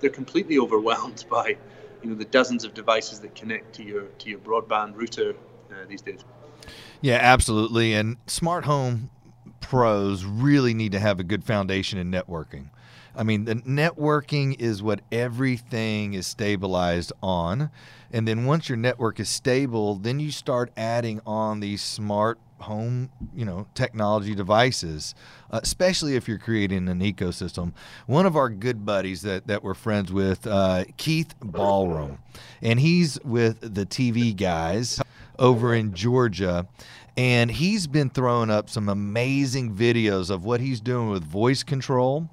they're 0.00 0.10
completely 0.10 0.58
overwhelmed 0.58 1.24
by 1.30 1.56
you 2.02 2.10
know 2.10 2.16
the 2.16 2.24
dozens 2.24 2.64
of 2.64 2.74
devices 2.74 3.20
that 3.20 3.34
connect 3.34 3.74
to 3.74 3.82
your 3.82 4.04
to 4.18 4.30
your 4.30 4.38
broadband 4.38 4.96
router 4.96 5.34
uh, 5.70 5.86
these 5.88 6.02
days. 6.02 6.24
Yeah, 7.00 7.18
absolutely. 7.20 7.94
And 7.94 8.16
smart 8.26 8.64
home 8.64 9.10
pros 9.60 10.24
really 10.24 10.74
need 10.74 10.92
to 10.92 10.98
have 10.98 11.20
a 11.20 11.24
good 11.24 11.44
foundation 11.44 11.98
in 11.98 12.10
networking. 12.10 12.70
I 13.14 13.22
mean, 13.22 13.44
the 13.44 13.56
networking 13.56 14.58
is 14.60 14.82
what 14.82 15.00
everything 15.10 16.14
is 16.14 16.26
stabilized 16.26 17.12
on. 17.22 17.70
And 18.12 18.26
then 18.26 18.44
once 18.44 18.68
your 18.68 18.78
network 18.78 19.18
is 19.18 19.28
stable, 19.28 19.96
then 19.96 20.20
you 20.20 20.30
start 20.30 20.72
adding 20.76 21.20
on 21.26 21.60
these 21.60 21.82
smart 21.82 22.38
home, 22.62 23.10
you 23.34 23.44
know, 23.44 23.66
technology 23.74 24.34
devices, 24.34 25.14
uh, 25.50 25.60
especially 25.62 26.16
if 26.16 26.28
you're 26.28 26.38
creating 26.38 26.88
an 26.88 27.00
ecosystem. 27.00 27.72
One 28.06 28.26
of 28.26 28.36
our 28.36 28.48
good 28.48 28.84
buddies 28.84 29.22
that, 29.22 29.46
that 29.46 29.62
we're 29.62 29.74
friends 29.74 30.12
with, 30.12 30.46
uh, 30.46 30.84
Keith 30.96 31.34
Ballroom, 31.40 32.18
and 32.62 32.80
he's 32.80 33.18
with 33.24 33.74
the 33.74 33.86
TV 33.86 34.36
guys 34.36 35.00
over 35.38 35.74
in 35.74 35.94
Georgia. 35.94 36.66
And 37.16 37.50
he's 37.50 37.86
been 37.86 38.08
throwing 38.08 38.50
up 38.50 38.70
some 38.70 38.88
amazing 38.88 39.74
videos 39.74 40.30
of 40.30 40.44
what 40.44 40.60
he's 40.60 40.80
doing 40.80 41.10
with 41.10 41.24
voice 41.24 41.62
control, 41.62 42.30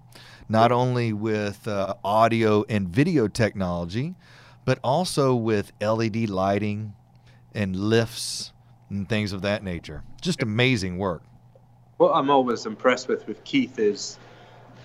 not 0.48 0.72
only 0.72 1.14
with 1.14 1.68
uh, 1.68 1.96
audio 2.04 2.64
and 2.70 2.88
video 2.88 3.28
technology, 3.28 4.16
but 4.66 4.80
also 4.84 5.34
with 5.34 5.72
LED 5.82 6.30
lighting 6.30 6.94
and 7.54 7.76
lifts 7.76 8.52
and 8.90 9.10
things 9.10 9.34
of 9.34 9.42
that 9.42 9.64
nature. 9.64 10.04
Just 10.22 10.42
amazing 10.42 10.98
work. 10.98 11.24
What 11.98 12.14
I'm 12.14 12.30
always 12.30 12.66
impressed 12.66 13.08
with 13.08 13.28
with 13.28 13.44
Keith 13.44 13.80
is 13.80 14.18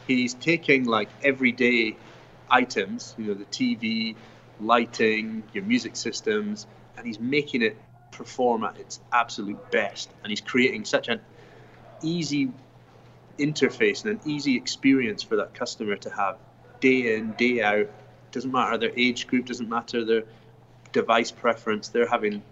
he's 0.06 0.34
taking 0.34 0.84
like 0.84 1.08
everyday 1.22 1.96
items, 2.50 3.14
you 3.18 3.26
know, 3.26 3.34
the 3.34 3.44
TV, 3.46 4.14
lighting, 4.60 5.42
your 5.52 5.64
music 5.64 5.96
systems, 5.96 6.66
and 6.96 7.06
he's 7.06 7.20
making 7.20 7.62
it 7.62 7.76
perform 8.10 8.64
at 8.64 8.78
its 8.78 9.00
absolute 9.12 9.70
best. 9.70 10.10
And 10.22 10.30
he's 10.30 10.40
creating 10.40 10.84
such 10.84 11.08
an 11.08 11.20
easy 12.02 12.50
interface 13.38 14.04
and 14.04 14.12
an 14.12 14.20
easy 14.24 14.56
experience 14.56 15.22
for 15.22 15.36
that 15.36 15.54
customer 15.54 15.96
to 15.96 16.10
have 16.10 16.36
day 16.80 17.16
in, 17.16 17.32
day 17.32 17.62
out. 17.62 17.88
Doesn't 18.30 18.52
matter 18.52 18.78
their 18.78 18.92
age 18.96 19.26
group, 19.26 19.46
doesn't 19.46 19.68
matter 19.68 20.04
their 20.04 20.22
device 20.92 21.30
preference. 21.30 21.88
They're 21.88 22.08
having 22.08 22.42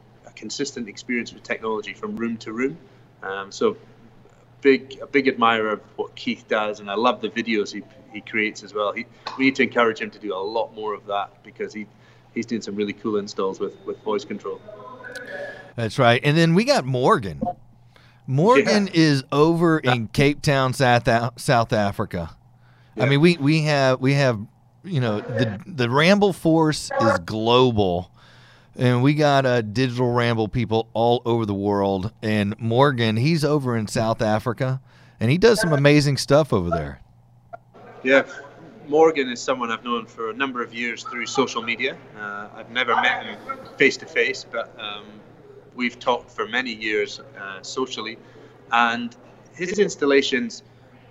consistent 0.40 0.88
experience 0.88 1.34
with 1.34 1.42
technology 1.42 1.92
from 1.92 2.16
room 2.16 2.38
to 2.38 2.52
room. 2.52 2.78
Um, 3.22 3.52
so 3.52 3.76
big 4.62 4.98
a 5.02 5.06
big 5.06 5.28
admirer 5.28 5.72
of 5.72 5.80
what 5.96 6.14
Keith 6.16 6.46
does, 6.48 6.80
and 6.80 6.90
I 6.90 6.94
love 6.94 7.20
the 7.20 7.28
videos 7.28 7.72
he, 7.72 7.82
he 8.10 8.22
creates 8.22 8.62
as 8.62 8.72
well. 8.72 8.92
He, 8.92 9.04
we 9.36 9.44
need 9.44 9.56
to 9.56 9.62
encourage 9.62 10.00
him 10.00 10.10
to 10.10 10.18
do 10.18 10.34
a 10.34 10.36
lot 10.36 10.74
more 10.74 10.94
of 10.94 11.04
that 11.06 11.42
because 11.44 11.74
he 11.74 11.86
he's 12.34 12.46
doing 12.46 12.62
some 12.62 12.74
really 12.74 12.94
cool 12.94 13.18
installs 13.18 13.60
with 13.60 13.78
with 13.84 14.02
voice 14.02 14.24
control. 14.24 14.60
That's 15.76 15.98
right, 15.98 16.20
and 16.24 16.36
then 16.36 16.54
we 16.54 16.64
got 16.64 16.86
Morgan. 16.86 17.42
Morgan 18.26 18.86
yeah. 18.86 18.92
is 18.94 19.24
over 19.30 19.78
in 19.78 20.08
Cape 20.08 20.40
Town, 20.40 20.72
South 20.72 21.08
South 21.38 21.72
Africa. 21.74 22.30
Yeah. 22.96 23.04
I 23.04 23.08
mean, 23.10 23.20
we 23.20 23.36
we 23.36 23.62
have 23.62 24.00
we 24.00 24.14
have 24.14 24.40
you 24.84 25.00
know 25.00 25.20
the 25.20 25.60
the 25.66 25.90
Ramble 25.90 26.32
Force 26.32 26.90
is 27.02 27.18
global 27.20 28.09
and 28.80 29.02
we 29.02 29.12
got 29.12 29.44
uh, 29.44 29.60
digital 29.60 30.10
ramble 30.10 30.48
people 30.48 30.88
all 30.94 31.20
over 31.26 31.44
the 31.44 31.54
world. 31.54 32.12
And 32.22 32.58
Morgan, 32.58 33.16
he's 33.16 33.44
over 33.44 33.76
in 33.76 33.86
South 33.86 34.22
Africa, 34.22 34.80
and 35.20 35.30
he 35.30 35.36
does 35.36 35.60
some 35.60 35.74
amazing 35.74 36.16
stuff 36.16 36.52
over 36.52 36.70
there. 36.70 37.00
Yeah, 38.02 38.26
Morgan 38.88 39.28
is 39.28 39.40
someone 39.40 39.70
I've 39.70 39.84
known 39.84 40.06
for 40.06 40.30
a 40.30 40.32
number 40.32 40.62
of 40.62 40.72
years 40.74 41.04
through 41.04 41.26
social 41.26 41.62
media. 41.62 41.98
Uh, 42.18 42.48
I've 42.54 42.70
never 42.70 42.94
met 42.96 43.26
him 43.26 43.38
face 43.76 43.98
to 43.98 44.06
face, 44.06 44.46
but 44.50 44.74
um, 44.80 45.04
we've 45.74 45.98
talked 45.98 46.30
for 46.30 46.48
many 46.48 46.72
years 46.72 47.20
uh, 47.38 47.62
socially. 47.62 48.16
And 48.72 49.14
his 49.52 49.78
installations, 49.78 50.62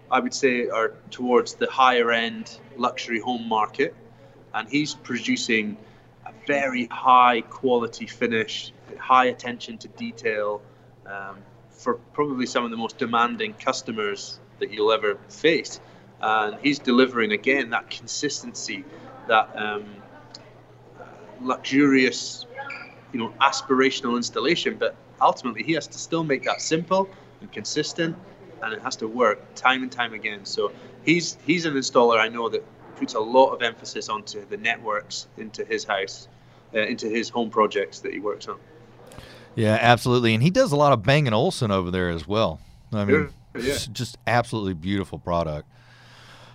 I 0.10 0.20
would 0.20 0.34
say, 0.34 0.68
are 0.70 0.94
towards 1.12 1.54
the 1.54 1.70
higher 1.70 2.12
end 2.12 2.60
luxury 2.78 3.20
home 3.20 3.48
market. 3.48 3.96
And 4.56 4.68
he's 4.68 4.96
producing 4.96 5.78
very 6.50 6.88
high 6.88 7.42
quality 7.42 8.08
finish, 8.08 8.74
high 8.98 9.26
attention 9.26 9.78
to 9.78 9.88
detail 9.90 10.64
um, 11.06 11.38
for 11.70 11.94
probably 12.14 12.48
some 12.48 12.66
of 12.66 12.72
the 12.72 12.78
most 12.78 12.98
demanding 12.98 13.54
customers 13.54 14.40
that 14.58 14.72
you'll 14.72 14.92
ever 14.92 15.20
face. 15.30 15.80
And 16.20 16.58
he's 16.60 16.80
delivering 16.80 17.34
again 17.34 17.70
that 17.70 17.92
consistency, 17.92 18.84
that 19.28 19.48
um, 19.56 19.86
luxurious, 21.40 22.48
you 23.14 23.20
know, 23.20 23.32
aspirational 23.40 24.18
installation. 24.18 24.76
But 24.76 24.96
ultimately, 25.22 25.62
he 25.62 25.74
has 25.74 25.86
to 25.86 26.00
still 26.00 26.24
make 26.24 26.46
that 26.46 26.62
simple 26.62 27.12
and 27.42 27.52
consistent, 27.52 28.18
and 28.64 28.74
it 28.74 28.82
has 28.82 28.96
to 28.98 29.08
work 29.08 29.54
time 29.54 29.84
and 29.84 29.92
time 29.92 30.16
again. 30.16 30.46
So 30.46 30.72
he's 31.06 31.38
he's 31.46 31.66
an 31.66 31.76
installer 31.76 32.20
I 32.20 32.28
know 32.28 32.50
that 32.50 32.64
puts 32.98 33.14
a 33.14 33.20
lot 33.20 33.54
of 33.54 33.62
emphasis 33.62 34.10
onto 34.10 34.46
the 34.48 34.58
networks 34.58 35.28
into 35.38 35.64
his 35.64 35.86
house, 35.86 36.28
uh, 36.74 36.80
into 36.80 37.08
his 37.08 37.30
home 37.30 37.50
projects 37.50 38.00
that 38.00 38.14
he 38.14 38.20
works 38.20 38.48
on. 38.48 38.60
Yeah, 39.56 39.78
absolutely, 39.80 40.34
and 40.34 40.44
he 40.44 40.50
does 40.50 40.72
a 40.72 40.76
lot 40.76 40.94
of 40.94 41.04
Bang 41.04 41.28
and 41.28 41.36
Olufsen 41.36 41.72
over 41.72 41.92
there 41.92 42.10
as 42.10 42.28
well. 42.28 42.60
I 42.94 43.06
mean, 43.06 43.30
yeah. 43.56 43.78
just 43.92 44.18
absolutely 44.26 44.74
beautiful 44.74 45.20
product. 45.20 45.68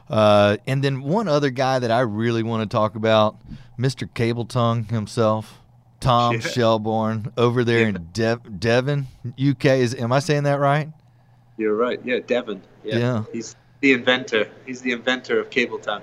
Uh, 0.09 0.59
and 0.67 0.83
then 0.83 1.03
one 1.03 1.29
other 1.29 1.51
guy 1.51 1.79
that 1.79 1.91
I 1.91 2.01
really 2.01 2.43
want 2.43 2.69
to 2.69 2.75
talk 2.75 2.95
about, 2.95 3.37
Mr. 3.79 4.13
Cable 4.13 4.45
Tongue 4.45 4.85
himself, 4.85 5.61
Tom 6.01 6.35
yeah. 6.35 6.41
Shelbourne, 6.41 7.33
over 7.37 7.65
there 7.65 7.81
yeah. 7.81 7.89
in 7.89 8.09
De- 8.13 8.41
Devon, 8.59 9.07
UK. 9.27 9.65
Is 9.67 9.95
am 9.95 10.13
I 10.13 10.19
saying 10.19 10.45
that 10.45 10.61
right? 10.61 10.89
You're 11.57 11.77
right. 11.77 12.01
Yeah, 12.05 12.19
Devon. 12.19 12.63
Yeah. 12.83 12.99
yeah. 12.99 13.25
He's 13.33 13.57
the 13.81 13.93
inventor. 13.93 14.49
He's 14.67 14.83
the 14.83 14.93
inventor 14.93 15.41
of 15.41 15.51
Cable 15.51 15.79
Tongue. 15.79 16.03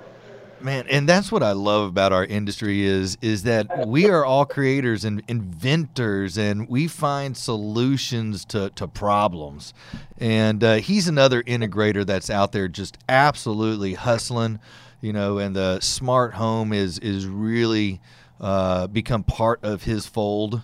Man, 0.62 0.86
and 0.88 1.08
that's 1.08 1.32
what 1.32 1.42
I 1.42 1.52
love 1.52 1.88
about 1.88 2.12
our 2.12 2.24
industry 2.24 2.82
is 2.82 3.18
is 3.20 3.42
that 3.44 3.86
we 3.86 4.08
are 4.08 4.24
all 4.24 4.44
creators 4.44 5.04
and 5.04 5.22
inventors, 5.28 6.38
and 6.38 6.68
we 6.68 6.88
find 6.88 7.36
solutions 7.36 8.44
to, 8.46 8.70
to 8.70 8.86
problems. 8.86 9.74
And 10.18 10.62
uh, 10.62 10.74
he's 10.76 11.08
another 11.08 11.42
integrator 11.42 12.06
that's 12.06 12.30
out 12.30 12.52
there 12.52 12.68
just 12.68 12.98
absolutely 13.08 13.94
hustling, 13.94 14.60
you 15.00 15.12
know. 15.12 15.38
And 15.38 15.56
the 15.56 15.80
smart 15.80 16.34
home 16.34 16.72
is 16.72 16.98
is 16.98 17.26
really 17.26 18.00
uh, 18.40 18.86
become 18.86 19.24
part 19.24 19.64
of 19.64 19.82
his 19.82 20.06
fold 20.06 20.54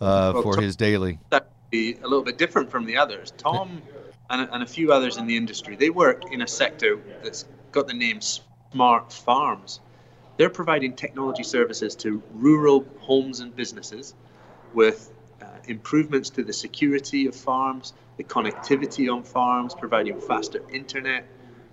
uh, 0.00 0.32
well, 0.34 0.42
for 0.42 0.54
Tom, 0.54 0.64
his 0.64 0.76
daily. 0.76 1.18
That 1.30 1.48
be 1.70 1.94
a 1.94 2.02
little 2.02 2.22
bit 2.22 2.38
different 2.38 2.70
from 2.70 2.84
the 2.84 2.96
others. 2.96 3.32
Tom 3.36 3.82
and, 4.30 4.48
and 4.52 4.62
a 4.62 4.66
few 4.66 4.92
others 4.92 5.16
in 5.16 5.26
the 5.26 5.36
industry 5.36 5.76
they 5.76 5.90
work 5.90 6.32
in 6.32 6.42
a 6.42 6.46
sector 6.46 6.98
that's 7.22 7.44
got 7.72 7.86
the 7.86 7.94
name 7.94 8.20
smart 8.76 9.10
farms. 9.10 9.80
They're 10.36 10.50
providing 10.50 10.92
technology 10.96 11.42
services 11.42 11.94
to 11.96 12.22
rural 12.34 12.84
homes 13.00 13.40
and 13.40 13.56
businesses 13.56 14.14
with 14.74 15.10
uh, 15.40 15.46
improvements 15.66 16.28
to 16.36 16.44
the 16.44 16.52
security 16.52 17.26
of 17.26 17.34
farms, 17.34 17.94
the 18.18 18.24
connectivity 18.24 19.10
on 19.10 19.22
farms, 19.22 19.74
providing 19.74 20.20
faster 20.20 20.60
internet, 20.70 21.24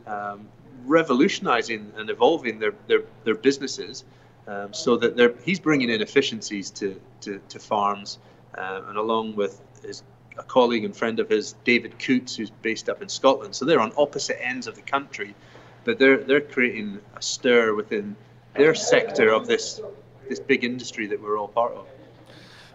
um, 0.08 0.48
revolutionizing 0.86 1.92
and 1.98 2.10
evolving 2.10 2.60
their, 2.60 2.74
their, 2.88 3.04
their 3.26 3.36
businesses 3.36 4.06
um, 4.48 4.74
so 4.74 4.96
that 4.96 5.18
they're, 5.18 5.36
he's 5.44 5.60
bringing 5.60 5.90
in 5.90 6.02
efficiencies 6.02 6.72
to, 6.72 7.02
to, 7.20 7.42
to 7.50 7.60
farms. 7.60 8.18
Uh, 8.58 8.82
and 8.88 8.98
along 8.98 9.36
with 9.36 9.60
his 9.86 10.04
a 10.38 10.44
colleague 10.44 10.86
and 10.86 10.96
friend 10.96 11.20
of 11.20 11.30
his, 11.30 11.54
David 11.64 12.00
Coots, 12.00 12.36
who's 12.36 12.50
based 12.50 12.90
up 12.90 13.02
in 13.02 13.10
Scotland. 13.10 13.56
So 13.56 13.66
they're 13.66 13.80
on 13.80 13.92
opposite 13.98 14.44
ends 14.44 14.66
of 14.68 14.76
the 14.76 14.82
country 14.82 15.36
but 15.84 16.00
they're 16.00 16.18
they're 16.18 16.42
creating 16.42 17.00
a 17.16 17.22
stir 17.22 17.74
within 17.74 18.16
their 18.56 18.76
sector 18.76 19.32
of 19.32 19.48
this 19.48 19.82
this 20.30 20.40
big 20.40 20.64
industry 20.64 21.08
that 21.08 21.22
we're 21.22 21.38
all 21.38 21.48
part 21.48 21.74
of. 21.74 21.86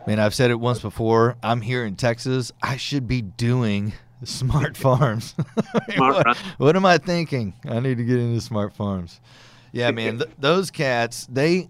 I 0.04 0.10
mean, 0.10 0.18
I've 0.18 0.34
said 0.34 0.50
it 0.50 0.60
once 0.60 0.80
before. 0.80 1.36
I'm 1.42 1.60
here 1.60 1.84
in 1.84 1.96
Texas. 1.96 2.52
I 2.62 2.76
should 2.76 3.06
be 3.08 3.20
doing 3.20 3.92
smart 4.24 4.76
farms. 4.76 5.34
smart 5.94 6.26
what, 6.26 6.36
what, 6.58 6.76
am 6.76 6.86
I 6.86 6.98
thinking? 6.98 7.54
I 7.64 7.80
need 7.80 7.98
to 7.98 8.04
get 8.04 8.18
into 8.18 8.40
smart 8.40 8.72
farms. 8.74 9.20
Yeah, 9.72 9.90
man, 9.90 10.18
th- 10.18 10.30
those 10.38 10.70
cats 10.70 11.26
they 11.30 11.68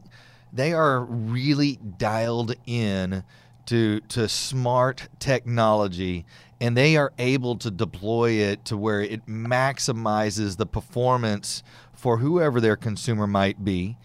they 0.52 0.72
are 0.72 1.00
really 1.04 1.78
dialed 1.98 2.54
in 2.66 3.24
to 3.66 4.00
to 4.00 4.28
smart 4.28 5.08
technology 5.18 6.24
and 6.60 6.76
they 6.76 6.96
are 6.96 7.12
able 7.18 7.56
to 7.56 7.70
deploy 7.70 8.32
it 8.32 8.64
to 8.66 8.76
where 8.76 9.00
it 9.00 9.26
maximizes 9.26 10.56
the 10.56 10.66
performance 10.66 11.62
for 11.92 12.18
whoever 12.18 12.60
their 12.60 12.76
consumer 12.76 13.26
might 13.26 13.64
be, 13.64 13.96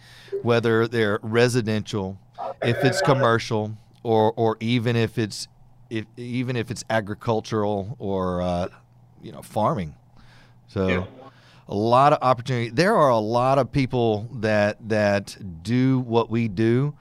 whether 0.42 0.86
they're 0.86 1.18
residential, 1.22 2.18
if 2.62 2.84
it's 2.84 3.00
commercial, 3.02 3.76
or 4.02 4.32
or 4.36 4.56
even 4.60 4.96
if 4.96 5.18
it's 5.18 5.48
if 5.90 6.06
even 6.16 6.56
if 6.56 6.70
it's 6.70 6.84
agricultural 6.90 7.96
or 7.98 8.42
uh, 8.42 8.68
you 9.22 9.32
know 9.32 9.42
farming. 9.42 9.94
So. 10.68 10.88
Yeah. 10.88 11.04
A 11.66 11.74
lot 11.74 12.12
of 12.12 12.18
opportunity. 12.20 12.68
There 12.68 12.94
are 12.94 13.08
a 13.08 13.18
lot 13.18 13.58
of 13.58 13.72
people 13.72 14.28
that 14.34 14.76
that 14.90 15.34
do 15.62 16.00
what 16.00 16.28
we 16.28 16.46
do, 16.46 16.94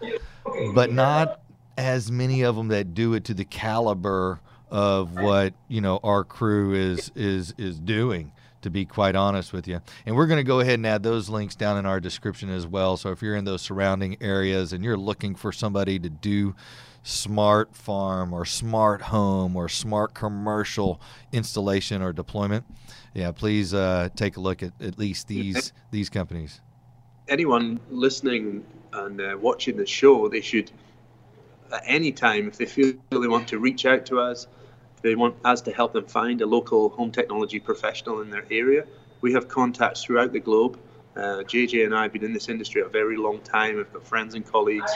but 0.74 0.90
not 0.90 1.42
as 1.78 2.10
many 2.10 2.44
of 2.44 2.56
them 2.56 2.70
that 2.70 2.94
do 2.94 3.14
it 3.14 3.26
to 3.26 3.34
the 3.34 3.44
caliber 3.44 4.40
of 4.74 5.14
what 5.14 5.54
you 5.68 5.80
know 5.80 6.00
our 6.04 6.24
crew 6.24 6.74
is 6.74 7.12
is 7.16 7.54
is 7.58 7.80
doing 7.80 8.32
to 8.64 8.70
be 8.70 8.86
quite 8.86 9.16
honest 9.16 9.52
with 9.52 9.68
you. 9.68 9.82
And 10.06 10.16
we're 10.16 10.26
going 10.26 10.38
to 10.38 10.44
go 10.44 10.62
ahead 10.62 10.76
and 10.76 10.88
add 10.88 11.04
those 11.04 11.30
links 11.30 11.54
down 11.54 11.78
in 11.78 11.86
our 11.86 12.00
description 12.00 12.50
as 12.50 12.66
well. 12.66 12.96
So 12.96 13.12
if 13.12 13.22
you're 13.22 13.36
in 13.36 13.44
those 13.44 13.62
surrounding 13.62 14.16
areas 14.22 14.72
and 14.72 14.86
you're 14.86 14.98
looking 14.98 15.36
for 15.36 15.52
somebody 15.52 16.00
to 16.00 16.10
do 16.10 16.56
smart 17.04 17.76
farm 17.76 18.32
or 18.32 18.46
smart 18.46 19.02
home 19.02 19.58
or 19.58 19.68
smart 19.68 20.14
commercial 20.14 21.02
installation 21.34 22.02
or 22.02 22.14
deployment, 22.14 22.66
yeah, 23.14 23.32
please 23.32 23.74
uh, 23.74 24.08
take 24.16 24.38
a 24.38 24.40
look 24.40 24.64
at 24.64 24.72
at 24.82 24.98
least 24.98 25.28
these 25.28 25.74
these 25.92 26.10
companies. 26.10 26.62
Anyone 27.28 27.80
listening 27.90 28.66
and 28.94 29.20
uh, 29.20 29.38
watching 29.40 29.76
the 29.76 29.86
show, 29.86 30.30
they 30.30 30.42
should 30.42 30.72
at 31.74 31.84
any 31.86 32.12
time 32.12 32.48
if 32.48 32.58
they 32.58 32.66
feel 32.66 32.94
they 33.12 33.28
want 33.28 33.50
to 33.50 33.60
reach 33.60 33.86
out 33.86 34.06
to 34.06 34.20
us 34.20 34.48
they 35.04 35.16
want 35.16 35.36
us 35.44 35.62
to 35.62 35.72
help 35.72 35.94
them 35.94 36.06
find 36.06 36.42
a 36.42 36.46
local 36.46 36.90
home 36.90 37.12
technology 37.12 37.60
professional 37.60 38.22
in 38.22 38.32
their 38.32 38.46
area. 38.50 38.86
We 39.22 39.34
have 39.34 39.48
contacts 39.48 40.04
throughout 40.04 40.34
the 40.34 40.40
globe. 40.40 40.80
Uh, 41.16 41.44
JJ 41.46 41.86
and 41.86 41.94
I 41.94 42.04
have 42.04 42.14
been 42.14 42.24
in 42.24 42.34
this 42.34 42.50
industry 42.50 42.82
a 42.82 42.88
very 42.88 43.18
long 43.18 43.40
time. 43.42 43.76
We've 43.76 43.94
got 43.94 44.08
friends 44.08 44.34
and 44.34 44.46
colleagues 44.50 44.92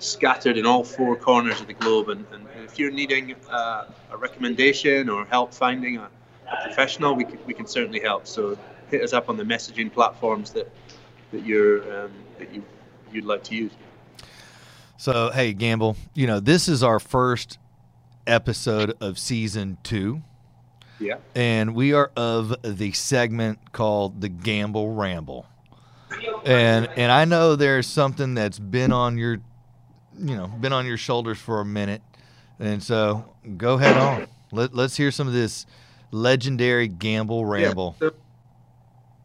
scattered 0.00 0.58
in 0.58 0.66
all 0.66 0.82
four 0.82 1.14
corners 1.14 1.60
of 1.60 1.68
the 1.68 1.74
globe. 1.74 2.08
And, 2.08 2.26
and 2.32 2.48
if 2.64 2.78
you're 2.78 2.90
needing 2.90 3.36
uh, 3.48 3.84
a 4.10 4.16
recommendation 4.16 5.08
or 5.08 5.24
help 5.26 5.54
finding 5.54 5.98
a, 5.98 6.10
a 6.50 6.62
professional, 6.64 7.14
we 7.14 7.24
can, 7.24 7.38
we 7.46 7.54
can 7.54 7.66
certainly 7.66 8.00
help. 8.00 8.26
So 8.26 8.58
hit 8.90 9.02
us 9.02 9.12
up 9.12 9.28
on 9.28 9.36
the 9.36 9.44
messaging 9.44 9.92
platforms 9.92 10.50
that 10.52 10.70
that 11.32 11.44
you're 11.44 12.04
um, 12.04 12.12
that 12.38 12.54
you 12.54 12.62
you'd 13.12 13.24
like 13.24 13.42
to 13.44 13.54
use. 13.54 13.72
So 14.98 15.30
hey, 15.30 15.52
Gamble, 15.52 15.96
you 16.14 16.26
know 16.26 16.38
this 16.38 16.68
is 16.68 16.82
our 16.82 17.00
first 17.00 17.58
episode 18.26 18.94
of 19.00 19.18
season 19.18 19.78
two. 19.82 20.22
Yeah. 20.98 21.16
And 21.34 21.74
we 21.74 21.92
are 21.92 22.10
of 22.16 22.54
the 22.62 22.92
segment 22.92 23.72
called 23.72 24.20
the 24.20 24.28
Gamble 24.28 24.92
Ramble. 24.92 25.46
And 26.44 26.88
and 26.96 27.10
I 27.10 27.24
know 27.24 27.56
there's 27.56 27.86
something 27.86 28.34
that's 28.34 28.58
been 28.58 28.92
on 28.92 29.18
your 29.18 29.38
you 30.18 30.36
know, 30.36 30.46
been 30.46 30.72
on 30.72 30.86
your 30.86 30.96
shoulders 30.96 31.38
for 31.38 31.60
a 31.60 31.64
minute. 31.64 32.02
And 32.58 32.82
so 32.82 33.24
go 33.56 33.74
ahead 33.74 33.96
on. 33.96 34.26
Let, 34.52 34.74
let's 34.74 34.96
hear 34.96 35.10
some 35.10 35.26
of 35.26 35.32
this 35.32 35.66
legendary 36.10 36.86
Gamble 36.88 37.44
Ramble. 37.46 37.96
Yeah, 38.00 38.08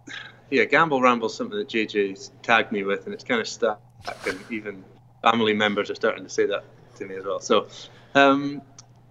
so, 0.06 0.14
yeah 0.50 0.64
Gamble 0.64 1.02
Ramble 1.02 1.28
is 1.28 1.34
something 1.34 1.58
that 1.58 1.68
JJ's 1.68 2.32
tagged 2.42 2.72
me 2.72 2.84
with, 2.84 3.06
and 3.06 3.14
it's 3.14 3.24
kind 3.24 3.42
of 3.42 3.48
stuck. 3.48 3.82
And 4.26 4.40
even 4.50 4.84
family 5.22 5.54
members 5.54 5.90
are 5.90 5.96
starting 5.96 6.24
to 6.24 6.30
say 6.30 6.46
that 6.46 6.64
to 6.96 7.06
me 7.06 7.16
as 7.16 7.26
well. 7.26 7.40
So, 7.40 7.68
um, 8.16 8.62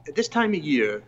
at 0.09 0.14
this 0.14 0.29
time 0.29 0.55
of 0.55 0.61
year, 0.61 1.03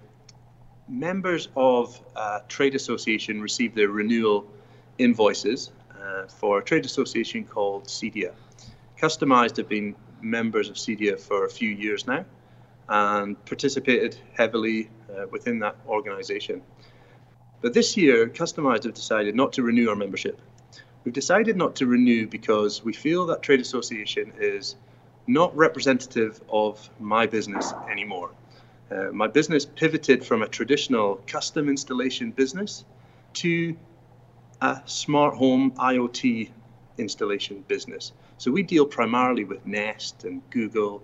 members 0.88 1.48
of 1.56 2.00
a 2.16 2.40
trade 2.48 2.74
association 2.74 3.40
receive 3.40 3.74
their 3.74 3.88
renewal 3.88 4.46
invoices 4.98 5.70
uh, 5.92 6.26
for 6.26 6.58
a 6.58 6.64
trade 6.64 6.84
association 6.84 7.44
called 7.44 7.84
CEDIA. 7.84 8.32
Customized 9.00 9.56
have 9.58 9.68
been 9.68 9.94
members 10.20 10.68
of 10.68 10.76
CEDIA 10.76 11.18
for 11.18 11.44
a 11.44 11.50
few 11.50 11.70
years 11.70 12.06
now 12.06 12.24
and 12.88 13.42
participated 13.44 14.16
heavily 14.36 14.88
uh, 15.10 15.26
within 15.30 15.58
that 15.60 15.76
organization. 15.86 16.62
But 17.60 17.74
this 17.74 17.96
year, 17.96 18.28
Customized 18.28 18.84
have 18.84 18.94
decided 18.94 19.34
not 19.34 19.52
to 19.54 19.62
renew 19.62 19.90
our 19.90 19.96
membership. 19.96 20.40
We've 21.04 21.14
decided 21.14 21.56
not 21.56 21.76
to 21.76 21.86
renew 21.86 22.26
because 22.26 22.84
we 22.84 22.92
feel 22.92 23.26
that 23.26 23.42
trade 23.42 23.60
association 23.60 24.32
is 24.38 24.76
not 25.26 25.54
representative 25.56 26.40
of 26.50 26.88
my 26.98 27.26
business 27.26 27.72
anymore. 27.90 28.30
Uh, 28.90 29.10
my 29.12 29.26
business 29.26 29.66
pivoted 29.66 30.24
from 30.24 30.42
a 30.42 30.48
traditional 30.48 31.16
custom 31.26 31.68
installation 31.68 32.30
business 32.30 32.84
to 33.34 33.76
a 34.62 34.80
smart 34.86 35.34
home 35.34 35.72
IoT 35.72 36.50
installation 36.96 37.64
business. 37.68 38.12
So 38.38 38.50
we 38.50 38.62
deal 38.62 38.86
primarily 38.86 39.44
with 39.44 39.66
Nest 39.66 40.24
and 40.24 40.42
Google, 40.50 41.02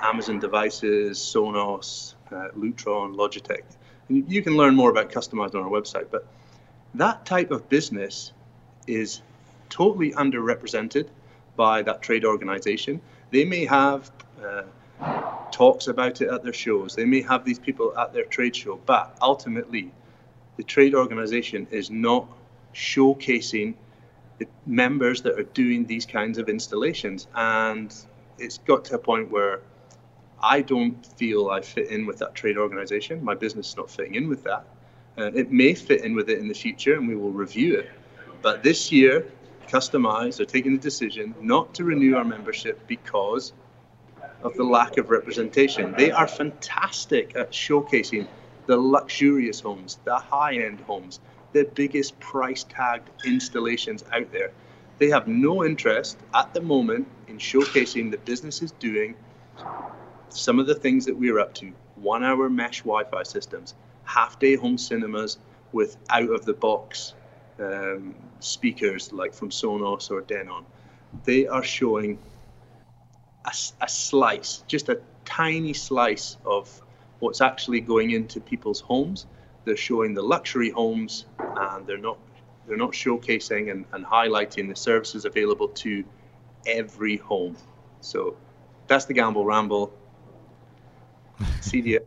Amazon 0.00 0.40
devices, 0.40 1.18
Sonos, 1.18 2.14
uh, 2.30 2.48
Lutron, 2.56 3.14
Logitech. 3.16 3.62
And 4.08 4.30
you 4.30 4.42
can 4.42 4.56
learn 4.56 4.74
more 4.74 4.90
about 4.90 5.10
customized 5.10 5.54
on 5.54 5.62
our 5.62 5.70
website, 5.70 6.08
but 6.10 6.26
that 6.94 7.24
type 7.24 7.50
of 7.50 7.68
business 7.68 8.32
is 8.86 9.22
totally 9.70 10.12
underrepresented 10.12 11.08
by 11.56 11.82
that 11.82 12.02
trade 12.02 12.24
organization. 12.24 13.00
They 13.30 13.44
may 13.44 13.64
have 13.64 14.10
uh, 14.44 14.62
talks 15.52 15.86
about 15.86 16.20
it 16.20 16.28
at 16.28 16.42
their 16.42 16.52
shows. 16.52 16.94
They 16.96 17.04
may 17.04 17.22
have 17.22 17.44
these 17.44 17.58
people 17.58 17.96
at 17.96 18.12
their 18.12 18.24
trade 18.24 18.56
show, 18.56 18.80
but 18.86 19.16
ultimately, 19.20 19.92
the 20.56 20.62
trade 20.62 20.94
organization 20.94 21.66
is 21.70 21.90
not 21.90 22.26
showcasing 22.74 23.74
the 24.38 24.48
members 24.66 25.22
that 25.22 25.38
are 25.38 25.44
doing 25.44 25.86
these 25.86 26.06
kinds 26.06 26.38
of 26.38 26.48
installations. 26.48 27.28
And 27.34 27.94
it's 28.38 28.58
got 28.58 28.84
to 28.86 28.94
a 28.96 28.98
point 28.98 29.30
where 29.30 29.60
I 30.42 30.62
don't 30.62 31.04
feel 31.18 31.50
I 31.50 31.60
fit 31.60 31.90
in 31.90 32.06
with 32.06 32.18
that 32.18 32.34
trade 32.34 32.58
organization. 32.58 33.22
My 33.22 33.34
business 33.34 33.68
is 33.70 33.76
not 33.76 33.90
fitting 33.90 34.16
in 34.16 34.28
with 34.28 34.42
that. 34.44 34.64
Uh, 35.16 35.30
it 35.34 35.52
may 35.52 35.74
fit 35.74 36.04
in 36.04 36.14
with 36.14 36.30
it 36.30 36.38
in 36.38 36.48
the 36.48 36.54
future, 36.54 36.94
and 36.94 37.06
we 37.06 37.14
will 37.14 37.30
review 37.30 37.78
it. 37.78 37.90
But 38.40 38.62
this 38.62 38.90
year, 38.90 39.26
Customized 39.68 40.40
are 40.40 40.44
taking 40.44 40.72
the 40.72 40.78
decision 40.78 41.34
not 41.40 41.74
to 41.74 41.84
renew 41.84 42.16
our 42.16 42.24
membership 42.24 42.86
because 42.88 43.52
of 44.42 44.54
the 44.54 44.64
lack 44.64 44.98
of 44.98 45.10
representation. 45.10 45.94
They 45.96 46.10
are 46.10 46.26
fantastic 46.26 47.36
at 47.36 47.52
showcasing 47.52 48.26
the 48.66 48.76
luxurious 48.76 49.60
homes, 49.60 49.98
the 50.04 50.16
high 50.16 50.54
end 50.54 50.80
homes, 50.80 51.20
the 51.52 51.64
biggest 51.74 52.18
price 52.20 52.64
tagged 52.64 53.08
installations 53.24 54.04
out 54.12 54.30
there. 54.32 54.52
They 54.98 55.08
have 55.08 55.26
no 55.28 55.64
interest 55.64 56.18
at 56.34 56.54
the 56.54 56.60
moment 56.60 57.06
in 57.28 57.38
showcasing 57.38 58.10
the 58.10 58.18
business 58.18 58.62
is 58.62 58.72
doing 58.72 59.14
some 60.28 60.58
of 60.58 60.66
the 60.66 60.74
things 60.74 61.04
that 61.06 61.16
we're 61.16 61.38
up 61.38 61.54
to. 61.54 61.72
One 61.96 62.24
hour 62.24 62.48
mesh 62.48 62.80
Wi 62.82 63.04
Fi 63.04 63.22
systems, 63.22 63.74
half 64.04 64.38
day 64.38 64.56
home 64.56 64.78
cinemas 64.78 65.38
with 65.72 65.96
out 66.10 66.30
of 66.30 66.44
the 66.44 66.52
box 66.52 67.14
um, 67.58 68.14
speakers 68.40 69.12
like 69.12 69.34
from 69.34 69.50
Sonos 69.50 70.10
or 70.10 70.20
Denon. 70.22 70.64
They 71.24 71.46
are 71.46 71.62
showing 71.62 72.18
a, 73.44 73.52
a 73.80 73.88
slice, 73.88 74.64
just 74.66 74.88
a 74.88 75.00
tiny 75.24 75.72
slice 75.72 76.36
of 76.44 76.82
what's 77.18 77.40
actually 77.40 77.80
going 77.80 78.10
into 78.10 78.40
people's 78.40 78.80
homes. 78.80 79.26
They're 79.64 79.76
showing 79.76 80.14
the 80.14 80.22
luxury 80.22 80.70
homes, 80.70 81.26
and 81.38 81.86
they're 81.86 81.98
not 81.98 82.18
they're 82.66 82.76
not 82.76 82.92
showcasing 82.92 83.70
and, 83.70 83.84
and 83.92 84.04
highlighting 84.04 84.68
the 84.68 84.76
services 84.76 85.24
available 85.24 85.68
to 85.68 86.04
every 86.66 87.16
home. 87.16 87.56
So 88.00 88.36
that's 88.86 89.06
the 89.06 89.14
Gamble 89.14 89.44
Ramble. 89.44 89.92
CEDIA 91.60 92.00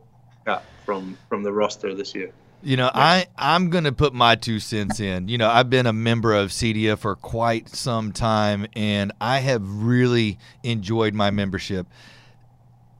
from 0.85 1.17
from 1.27 1.43
the 1.43 1.51
roster 1.51 1.93
this 1.93 2.13
year. 2.15 2.31
You 2.65 2.77
know, 2.77 2.89
I 2.91 3.27
I'm 3.37 3.69
gonna 3.69 3.91
put 3.91 4.15
my 4.15 4.33
two 4.33 4.59
cents 4.59 4.99
in. 4.99 5.27
You 5.27 5.37
know, 5.37 5.47
I've 5.47 5.69
been 5.69 5.85
a 5.85 5.93
member 5.93 6.33
of 6.33 6.49
CEDIA 6.49 6.97
for 6.97 7.15
quite 7.15 7.69
some 7.69 8.11
time, 8.11 8.65
and 8.75 9.11
I 9.21 9.37
have 9.41 9.61
really 9.83 10.39
enjoyed 10.63 11.13
my 11.13 11.29
membership. 11.29 11.85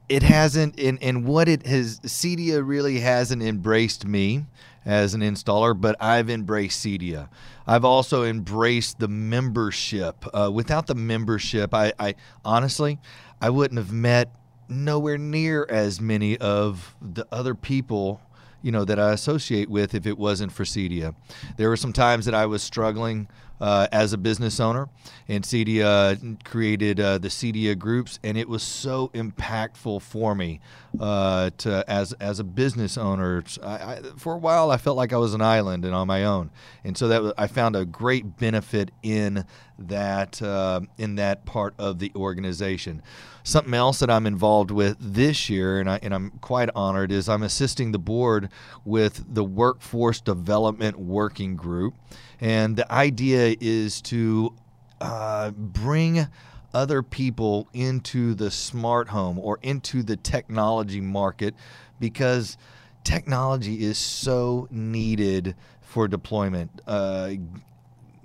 It 0.08 0.22
hasn't, 0.22 0.78
in 0.78 0.98
in 0.98 1.24
what 1.24 1.48
it 1.48 1.66
has, 1.66 1.98
CEDIA 1.98 2.64
really 2.64 3.00
hasn't 3.00 3.42
embraced 3.42 4.06
me 4.06 4.46
as 4.84 5.14
an 5.14 5.20
installer, 5.20 5.78
but 5.78 5.96
I've 6.00 6.30
embraced 6.30 6.86
CEDIA. 6.86 7.28
I've 7.66 7.84
also 7.84 8.22
embraced 8.22 9.00
the 9.00 9.08
membership. 9.08 10.24
Uh, 10.32 10.48
without 10.54 10.86
the 10.86 10.94
membership, 10.94 11.74
I, 11.74 11.92
I 11.98 12.14
honestly, 12.44 13.00
I 13.42 13.50
wouldn't 13.50 13.78
have 13.78 13.90
met 13.92 14.32
nowhere 14.68 15.18
near 15.18 15.66
as 15.68 16.00
many 16.00 16.38
of 16.38 16.94
the 17.02 17.26
other 17.32 17.56
people 17.56 18.20
you 18.66 18.72
know 18.72 18.84
that 18.84 18.98
I 18.98 19.12
associate 19.12 19.70
with 19.70 19.94
if 19.94 20.06
it 20.08 20.18
wasn't 20.18 20.50
for 20.50 20.64
CEDIA. 20.64 21.14
There 21.56 21.68
were 21.68 21.76
some 21.76 21.92
times 21.92 22.24
that 22.24 22.34
I 22.34 22.46
was 22.46 22.64
struggling 22.64 23.28
uh, 23.60 23.86
as 23.92 24.12
a 24.12 24.18
business 24.18 24.60
owner, 24.60 24.88
and 25.28 25.44
CEDIA 25.44 26.42
created 26.44 27.00
uh, 27.00 27.18
the 27.18 27.28
CEDIA 27.28 27.78
groups, 27.78 28.18
and 28.22 28.36
it 28.36 28.48
was 28.48 28.62
so 28.62 29.08
impactful 29.14 30.02
for 30.02 30.34
me 30.34 30.60
uh, 31.00 31.50
to 31.58 31.84
as 31.88 32.12
as 32.14 32.40
a 32.40 32.44
business 32.44 32.98
owner. 32.98 33.42
I, 33.62 33.68
I, 33.68 34.00
for 34.16 34.34
a 34.34 34.38
while, 34.38 34.70
I 34.70 34.76
felt 34.76 34.96
like 34.96 35.12
I 35.12 35.18
was 35.18 35.34
an 35.34 35.42
island 35.42 35.84
and 35.84 35.94
on 35.94 36.06
my 36.06 36.24
own, 36.24 36.50
and 36.84 36.96
so 36.96 37.08
that 37.08 37.22
was, 37.22 37.32
I 37.38 37.46
found 37.46 37.76
a 37.76 37.84
great 37.84 38.36
benefit 38.36 38.90
in 39.02 39.44
that 39.78 40.40
uh, 40.42 40.80
in 40.98 41.16
that 41.16 41.44
part 41.44 41.74
of 41.78 41.98
the 41.98 42.12
organization. 42.14 43.02
Something 43.42 43.74
else 43.74 44.00
that 44.00 44.10
I'm 44.10 44.26
involved 44.26 44.72
with 44.72 44.96
this 44.98 45.48
year, 45.48 45.78
and, 45.78 45.88
I, 45.88 46.00
and 46.02 46.12
I'm 46.12 46.30
quite 46.40 46.68
honored, 46.74 47.12
is 47.12 47.28
I'm 47.28 47.44
assisting 47.44 47.92
the 47.92 47.98
board 47.98 48.48
with 48.84 49.24
the 49.32 49.44
Workforce 49.44 50.20
Development 50.20 50.98
Working 50.98 51.54
Group. 51.54 51.94
And 52.40 52.76
the 52.76 52.90
idea 52.92 53.56
is 53.60 54.00
to 54.02 54.54
uh, 55.00 55.50
bring 55.50 56.26
other 56.74 57.02
people 57.02 57.68
into 57.72 58.34
the 58.34 58.50
smart 58.50 59.08
home 59.08 59.38
or 59.38 59.58
into 59.62 60.02
the 60.02 60.16
technology 60.16 61.00
market 61.00 61.54
because 61.98 62.58
technology 63.04 63.82
is 63.82 63.96
so 63.96 64.68
needed 64.70 65.54
for 65.80 66.08
deployment. 66.08 66.82
Uh, 66.86 67.32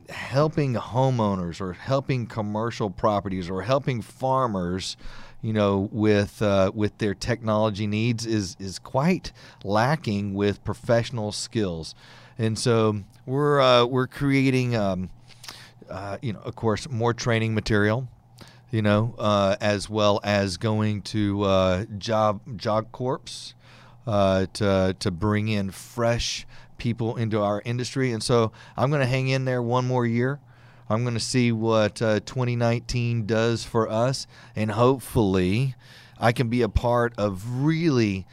helping 0.10 0.74
homeowners 0.74 1.62
or 1.62 1.74
helping 1.74 2.28
commercial 2.28 2.90
properties 2.90 3.50
or 3.50 3.62
helping 3.62 4.02
farmers 4.02 4.98
you 5.42 5.54
know 5.54 5.90
with 5.92 6.42
uh, 6.42 6.70
with 6.76 6.98
their 6.98 7.14
technology 7.14 7.88
needs 7.88 8.26
is 8.26 8.58
is 8.60 8.78
quite 8.78 9.32
lacking 9.64 10.34
with 10.34 10.64
professional 10.66 11.32
skills 11.32 11.96
and 12.42 12.58
so 12.58 13.04
we're 13.28 13.62
uh, 13.62 13.86
we're 13.86 14.08
creating 14.08 14.76
um, 14.76 15.10
uh, 15.90 16.18
you 16.22 16.34
know 16.34 16.40
of 16.40 16.56
course 16.56 16.90
more 16.90 17.14
training 17.14 17.54
material 17.54 18.08
you 18.72 18.82
know 18.82 19.14
uh, 19.20 19.56
as 19.62 19.88
well 19.88 20.20
as 20.24 20.58
going 20.58 21.04
to 21.04 21.44
uh, 21.44 21.86
job 22.00 22.42
job 22.58 22.92
corps 22.92 23.54
uh, 24.08 24.48
to 24.54 24.96
to 25.00 25.12
bring 25.12 25.50
in 25.50 25.70
fresh 25.70 26.48
people 26.80 27.16
into 27.16 27.40
our 27.40 27.62
industry. 27.64 28.12
And 28.12 28.24
so 28.24 28.52
I'm 28.76 28.90
going 28.90 29.02
to 29.02 29.08
hang 29.08 29.28
in 29.28 29.46
there 29.46 29.62
one 29.62 29.86
more 29.86 30.04
year. 30.04 30.40
I'm 30.90 31.04
going 31.04 31.14
to 31.14 31.20
see 31.20 31.52
what 31.52 32.02
uh, 32.02 32.22
2019 32.22 33.28
does 33.28 33.64
for 33.64 33.88
us, 33.88 34.26
and 34.56 34.72
hopefully, 34.72 35.76
I 36.20 36.32
can 36.32 36.50
be 36.50 36.64
a 36.64 36.70
part 36.70 37.14
of 37.20 37.64
really 37.64 38.26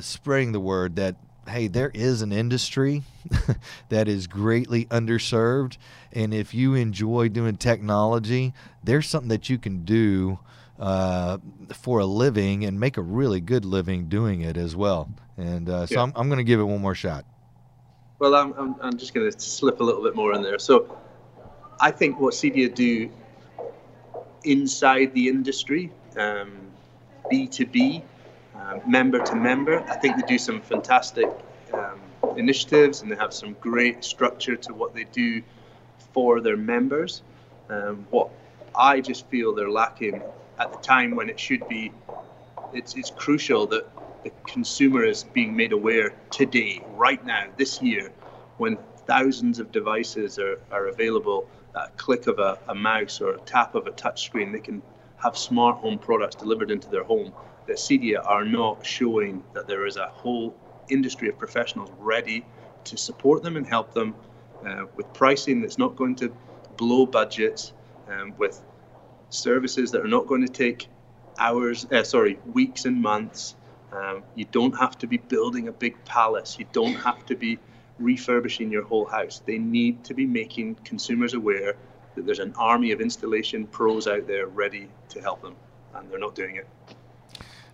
spreading 0.00 0.52
the 0.52 0.58
word 0.58 0.96
that 0.96 1.16
hey, 1.50 1.68
there 1.68 1.90
is 1.92 2.22
an 2.22 2.32
industry 2.32 3.02
that 3.88 4.08
is 4.08 4.26
greatly 4.26 4.86
underserved, 4.86 5.76
and 6.12 6.32
if 6.32 6.54
you 6.54 6.74
enjoy 6.74 7.28
doing 7.28 7.56
technology, 7.56 8.54
there's 8.82 9.08
something 9.08 9.28
that 9.28 9.50
you 9.50 9.58
can 9.58 9.84
do. 9.84 10.38
Uh, 10.78 11.36
for 11.74 11.98
a 11.98 12.06
living 12.06 12.64
and 12.64 12.80
make 12.80 12.96
a 12.96 13.02
really 13.02 13.38
good 13.38 13.66
living 13.66 14.08
doing 14.08 14.40
it 14.40 14.56
as 14.56 14.74
well. 14.74 15.10
And 15.36 15.68
uh, 15.68 15.84
so 15.84 15.96
yeah. 15.96 16.02
I'm, 16.02 16.12
I'm 16.16 16.28
going 16.30 16.38
to 16.38 16.44
give 16.44 16.58
it 16.58 16.64
one 16.64 16.80
more 16.80 16.94
shot. 16.94 17.26
Well, 18.18 18.34
I'm, 18.34 18.54
I'm, 18.54 18.74
I'm 18.80 18.96
just 18.96 19.12
going 19.12 19.30
to 19.30 19.40
slip 19.40 19.80
a 19.80 19.84
little 19.84 20.02
bit 20.02 20.16
more 20.16 20.34
in 20.34 20.42
there. 20.42 20.58
So 20.58 20.98
I 21.80 21.90
think 21.90 22.20
what 22.20 22.34
CEDIA 22.34 22.74
do 22.74 23.10
inside 24.44 25.12
the 25.14 25.28
industry, 25.28 25.92
um, 26.16 26.52
B2B, 27.32 28.02
um, 28.60 28.80
member 28.86 29.18
to 29.24 29.34
member, 29.34 29.80
I 29.88 29.96
think 29.96 30.16
they 30.16 30.26
do 30.26 30.38
some 30.38 30.60
fantastic 30.60 31.28
um, 31.72 32.00
initiatives 32.36 33.02
and 33.02 33.10
they 33.10 33.16
have 33.16 33.32
some 33.32 33.54
great 33.60 34.04
structure 34.04 34.56
to 34.56 34.74
what 34.74 34.94
they 34.94 35.04
do 35.04 35.42
for 36.12 36.40
their 36.40 36.56
members. 36.56 37.22
Um, 37.68 38.06
what 38.10 38.30
I 38.74 39.00
just 39.00 39.26
feel 39.28 39.54
they're 39.54 39.70
lacking 39.70 40.22
at 40.58 40.72
the 40.72 40.78
time 40.78 41.16
when 41.16 41.28
it 41.30 41.40
should 41.40 41.66
be, 41.68 41.92
it's, 42.72 42.94
it's 42.94 43.10
crucial 43.10 43.66
that 43.68 43.88
the 44.24 44.30
consumer 44.46 45.04
is 45.04 45.24
being 45.24 45.56
made 45.56 45.72
aware 45.72 46.12
today, 46.30 46.82
right 46.96 47.24
now, 47.24 47.46
this 47.56 47.80
year, 47.80 48.12
when 48.58 48.76
thousands 49.06 49.58
of 49.58 49.72
devices 49.72 50.38
are, 50.38 50.60
are 50.70 50.88
available 50.88 51.48
at 51.74 51.88
a 51.88 51.90
click 51.96 52.26
of 52.26 52.38
a, 52.38 52.58
a 52.68 52.74
mouse 52.74 53.20
or 53.20 53.34
a 53.34 53.40
tap 53.40 53.74
of 53.74 53.86
a 53.86 53.90
touchscreen, 53.90 54.52
they 54.52 54.60
can 54.60 54.82
have 55.16 55.36
smart 55.36 55.76
home 55.78 55.98
products 55.98 56.34
delivered 56.34 56.70
into 56.70 56.88
their 56.90 57.04
home. 57.04 57.32
That 57.66 57.76
CEDIA 57.76 58.20
are 58.24 58.44
not 58.44 58.84
showing 58.84 59.44
that 59.54 59.66
there 59.66 59.86
is 59.86 59.96
a 59.96 60.06
whole 60.06 60.54
industry 60.88 61.28
of 61.28 61.38
professionals 61.38 61.90
ready 61.98 62.44
to 62.84 62.96
support 62.96 63.42
them 63.42 63.56
and 63.56 63.66
help 63.66 63.92
them 63.94 64.14
uh, 64.66 64.86
with 64.96 65.12
pricing 65.12 65.60
that's 65.60 65.78
not 65.78 65.96
going 65.96 66.16
to 66.16 66.34
blow 66.76 67.06
budgets, 67.06 67.72
um, 68.08 68.34
with 68.38 68.60
services 69.28 69.90
that 69.92 70.00
are 70.00 70.08
not 70.08 70.26
going 70.26 70.44
to 70.44 70.52
take 70.52 70.88
hours, 71.38 71.86
uh, 71.92 72.02
sorry, 72.02 72.38
weeks 72.52 72.84
and 72.84 73.00
months, 73.00 73.54
um, 73.92 74.22
you 74.34 74.44
don't 74.46 74.76
have 74.78 74.98
to 74.98 75.06
be 75.06 75.16
building 75.16 75.68
a 75.68 75.72
big 75.72 76.02
palace. 76.04 76.58
You 76.58 76.66
don't 76.72 76.94
have 76.94 77.24
to 77.26 77.36
be 77.36 77.58
refurbishing 77.98 78.70
your 78.70 78.84
whole 78.84 79.06
house. 79.06 79.42
They 79.44 79.58
need 79.58 80.04
to 80.04 80.14
be 80.14 80.26
making 80.26 80.76
consumers 80.84 81.34
aware 81.34 81.74
that 82.14 82.26
there's 82.26 82.38
an 82.38 82.54
army 82.56 82.92
of 82.92 83.00
installation 83.00 83.66
pros 83.66 84.06
out 84.06 84.26
there 84.26 84.46
ready 84.46 84.88
to 85.10 85.20
help 85.20 85.42
them, 85.42 85.56
and 85.94 86.10
they're 86.10 86.18
not 86.18 86.34
doing 86.34 86.56
it. 86.56 86.66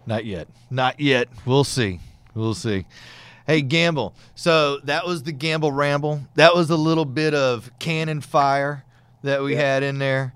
Not 0.06 0.24
yet. 0.24 0.48
Not 0.70 1.00
yet. 1.00 1.28
We'll 1.44 1.64
see. 1.64 2.00
We'll 2.34 2.54
see. 2.54 2.86
Hey, 3.46 3.62
Gamble. 3.62 4.14
So 4.34 4.80
that 4.84 5.06
was 5.06 5.22
the 5.22 5.32
Gamble 5.32 5.72
Ramble. 5.72 6.22
That 6.34 6.54
was 6.54 6.70
a 6.70 6.76
little 6.76 7.04
bit 7.04 7.34
of 7.34 7.70
Canon 7.78 8.20
fire 8.20 8.84
that 9.22 9.42
we 9.42 9.54
yeah. 9.54 9.60
had 9.60 9.82
in 9.82 9.98
there 9.98 10.34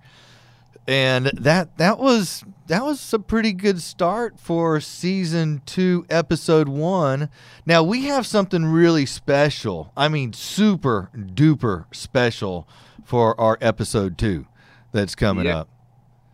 and 0.90 1.26
that 1.26 1.76
that 1.78 1.98
was 2.00 2.44
that 2.66 2.84
was 2.84 3.12
a 3.12 3.18
pretty 3.20 3.52
good 3.52 3.80
start 3.80 4.40
for 4.40 4.80
season 4.80 5.62
two, 5.64 6.04
episode 6.10 6.68
one. 6.68 7.28
Now 7.64 7.84
we 7.84 8.06
have 8.06 8.26
something 8.26 8.64
really 8.64 9.06
special. 9.06 9.92
I 9.96 10.08
mean, 10.08 10.32
super 10.32 11.10
duper 11.14 11.84
special 11.94 12.66
for 13.04 13.40
our 13.40 13.56
episode 13.60 14.18
two 14.18 14.46
that's 14.90 15.14
coming 15.14 15.46
yeah. 15.46 15.60
up. 15.60 15.68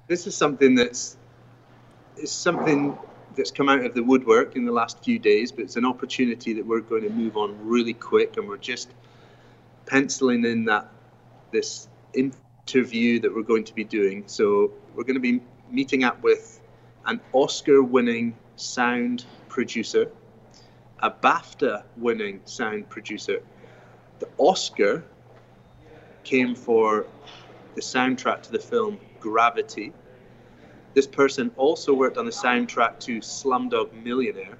This 0.09 0.27
is 0.27 0.35
something 0.35 0.75
that's 0.75 1.19
is 2.17 2.31
something 2.31 2.97
that's 3.37 3.51
come 3.51 3.69
out 3.69 3.85
of 3.85 3.95
the 3.95 4.03
woodwork 4.03 4.57
in 4.57 4.65
the 4.65 4.73
last 4.73 5.05
few 5.05 5.19
days, 5.19 5.53
but 5.53 5.63
it's 5.63 5.77
an 5.77 5.85
opportunity 5.85 6.55
that 6.55 6.67
we're 6.67 6.81
going 6.81 7.03
to 7.03 7.11
move 7.11 7.37
on 7.37 7.57
really 7.67 7.95
quick, 7.95 8.37
and 8.37 8.49
we're 8.49 8.57
just 8.57 8.91
penciling 9.87 10.45
in 10.45 10.65
that 10.65 10.91
this 11.53 11.89
interview 12.15 13.21
that 13.21 13.35
we're 13.35 13.43
going 13.43 13.65
to 13.65 13.75
be 13.75 13.85
doing. 13.85 14.25
So 14.27 14.73
we're 14.95 15.05
going 15.05 15.15
to 15.15 15.21
be 15.21 15.41
meeting 15.71 16.03
up 16.05 16.23
with 16.23 16.61
an 17.05 17.21
Oscar-winning 17.33 18.37
sound 18.57 19.25
producer, 19.49 20.11
a 21.01 21.11
BAFTA-winning 21.11 22.41
sound 22.45 22.89
producer. 22.89 23.43
The 24.19 24.29
Oscar 24.39 25.05
came 26.25 26.55
for 26.55 27.07
the 27.75 27.81
soundtrack 27.81 28.43
to 28.43 28.53
the 28.53 28.59
film 28.59 28.99
Gravity. 29.21 29.93
This 30.97 31.07
person 31.07 31.51
also 31.59 31.93
worked 31.93 32.17
on 32.17 32.25
the 32.25 32.31
soundtrack 32.31 32.99
to 33.01 33.19
Slumdog 33.19 33.93
Millionaire. 34.03 34.57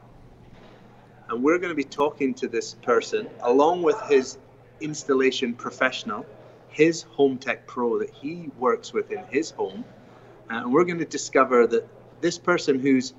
And 1.31 1.43
we're 1.43 1.57
going 1.57 1.71
to 1.71 1.75
be 1.75 1.83
talking 1.83 2.35
to 2.35 2.47
this 2.47 2.75
person 2.75 3.27
along 3.41 3.83
with 3.83 3.99
his 4.03 4.37
installation 4.83 5.55
professional, 5.55 6.27
his 6.69 7.05
Home 7.05 7.39
Tech 7.39 7.67
Pro 7.67 7.99
that 8.01 8.11
he 8.11 8.51
works 8.59 8.93
with 8.93 9.11
in 9.13 9.25
his 9.31 9.51
home. 9.51 9.83
And 10.51 10.71
we're 10.75 10.85
going 10.85 10.99
to 10.99 11.07
discover 11.07 11.67
that 11.69 11.89
this 12.21 12.39
person 12.39 12.81
who's 12.81 13.15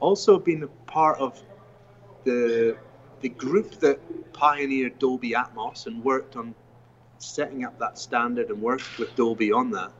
also 0.00 0.38
been 0.38 0.62
a 0.62 0.90
part 0.90 1.18
of 1.18 1.38
the 2.24 2.78
the 3.20 3.28
group 3.28 3.72
that 3.80 4.00
pioneered 4.32 4.98
Dolby 4.98 5.32
Atmos 5.32 5.86
and 5.86 6.02
worked 6.02 6.36
on 6.36 6.54
setting 7.18 7.64
up 7.66 7.78
that 7.80 7.98
standard 7.98 8.48
and 8.48 8.62
worked 8.62 8.96
with 8.98 9.14
Dolby 9.14 9.52
on 9.52 9.70
that. 9.72 9.92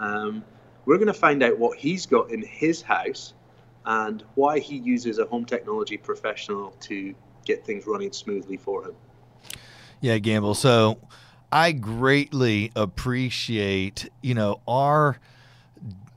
Um, 0.00 0.44
we're 0.90 0.96
going 0.98 1.06
to 1.06 1.14
find 1.14 1.40
out 1.44 1.56
what 1.56 1.78
he's 1.78 2.04
got 2.04 2.32
in 2.32 2.42
his 2.42 2.82
house 2.82 3.34
and 3.86 4.24
why 4.34 4.58
he 4.58 4.76
uses 4.76 5.20
a 5.20 5.24
home 5.24 5.44
technology 5.44 5.96
professional 5.96 6.72
to 6.80 7.14
get 7.44 7.64
things 7.64 7.86
running 7.86 8.10
smoothly 8.10 8.56
for 8.56 8.86
him. 8.86 8.94
Yeah, 10.00 10.18
Gamble. 10.18 10.56
So 10.56 10.98
I 11.52 11.70
greatly 11.70 12.72
appreciate, 12.74 14.10
you 14.20 14.34
know, 14.34 14.62
our 14.66 15.20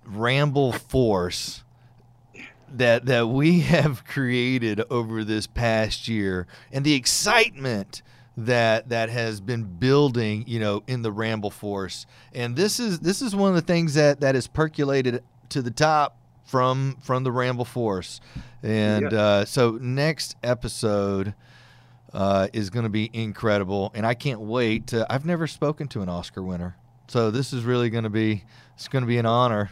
ramble 0.08 0.72
force 0.72 1.64
that 2.68 3.06
that 3.06 3.28
we 3.28 3.60
have 3.76 4.04
created 4.06 4.82
over 4.90 5.24
this 5.24 5.46
past 5.46 6.08
year 6.08 6.48
and 6.72 6.84
the 6.84 6.96
excitement 6.96 8.02
that 8.36 8.90
that 8.90 9.10
has 9.10 9.40
been 9.40 9.64
building 9.64 10.44
you 10.48 10.60
know 10.60 10.84
in 10.88 11.02
the 11.04 11.12
ramble 11.12 11.52
force 11.52 12.06
and 12.34 12.56
this 12.56 12.80
is 12.80 13.00
this 13.00 13.22
is 13.22 13.36
one 13.36 13.50
of 13.50 13.56
the 13.56 13.62
things 13.62 13.94
that 13.94 14.22
that 14.22 14.34
has 14.34 14.48
percolated 14.48 15.24
to 15.50 15.62
the 15.62 15.70
top 15.70 16.18
from 16.46 16.98
from 17.02 17.24
the 17.24 17.32
ramble 17.32 17.66
force 17.66 18.20
and 18.64 19.12
yeah. 19.12 19.20
uh, 19.20 19.46
so 19.46 19.78
next 19.82 20.36
episode 20.44 21.36
uh, 22.12 22.48
is 22.54 22.70
going 22.70 22.84
to 22.84 22.90
be 22.90 23.10
incredible 23.14 23.92
and 23.94 24.06
i 24.06 24.16
can't 24.16 24.42
wait 24.42 24.88
to, 24.88 25.06
i've 25.12 25.26
never 25.26 25.46
spoken 25.46 25.88
to 25.88 26.02
an 26.02 26.10
oscar 26.10 26.42
winner 26.42 26.76
so 27.08 27.30
this 27.30 27.54
is 27.54 27.64
really 27.64 27.92
going 27.92 28.06
to 28.06 28.10
be 28.10 28.44
it's 28.76 28.88
going 28.88 29.04
to 29.04 29.08
be 29.08 29.18
an 29.18 29.26
honor. 29.26 29.70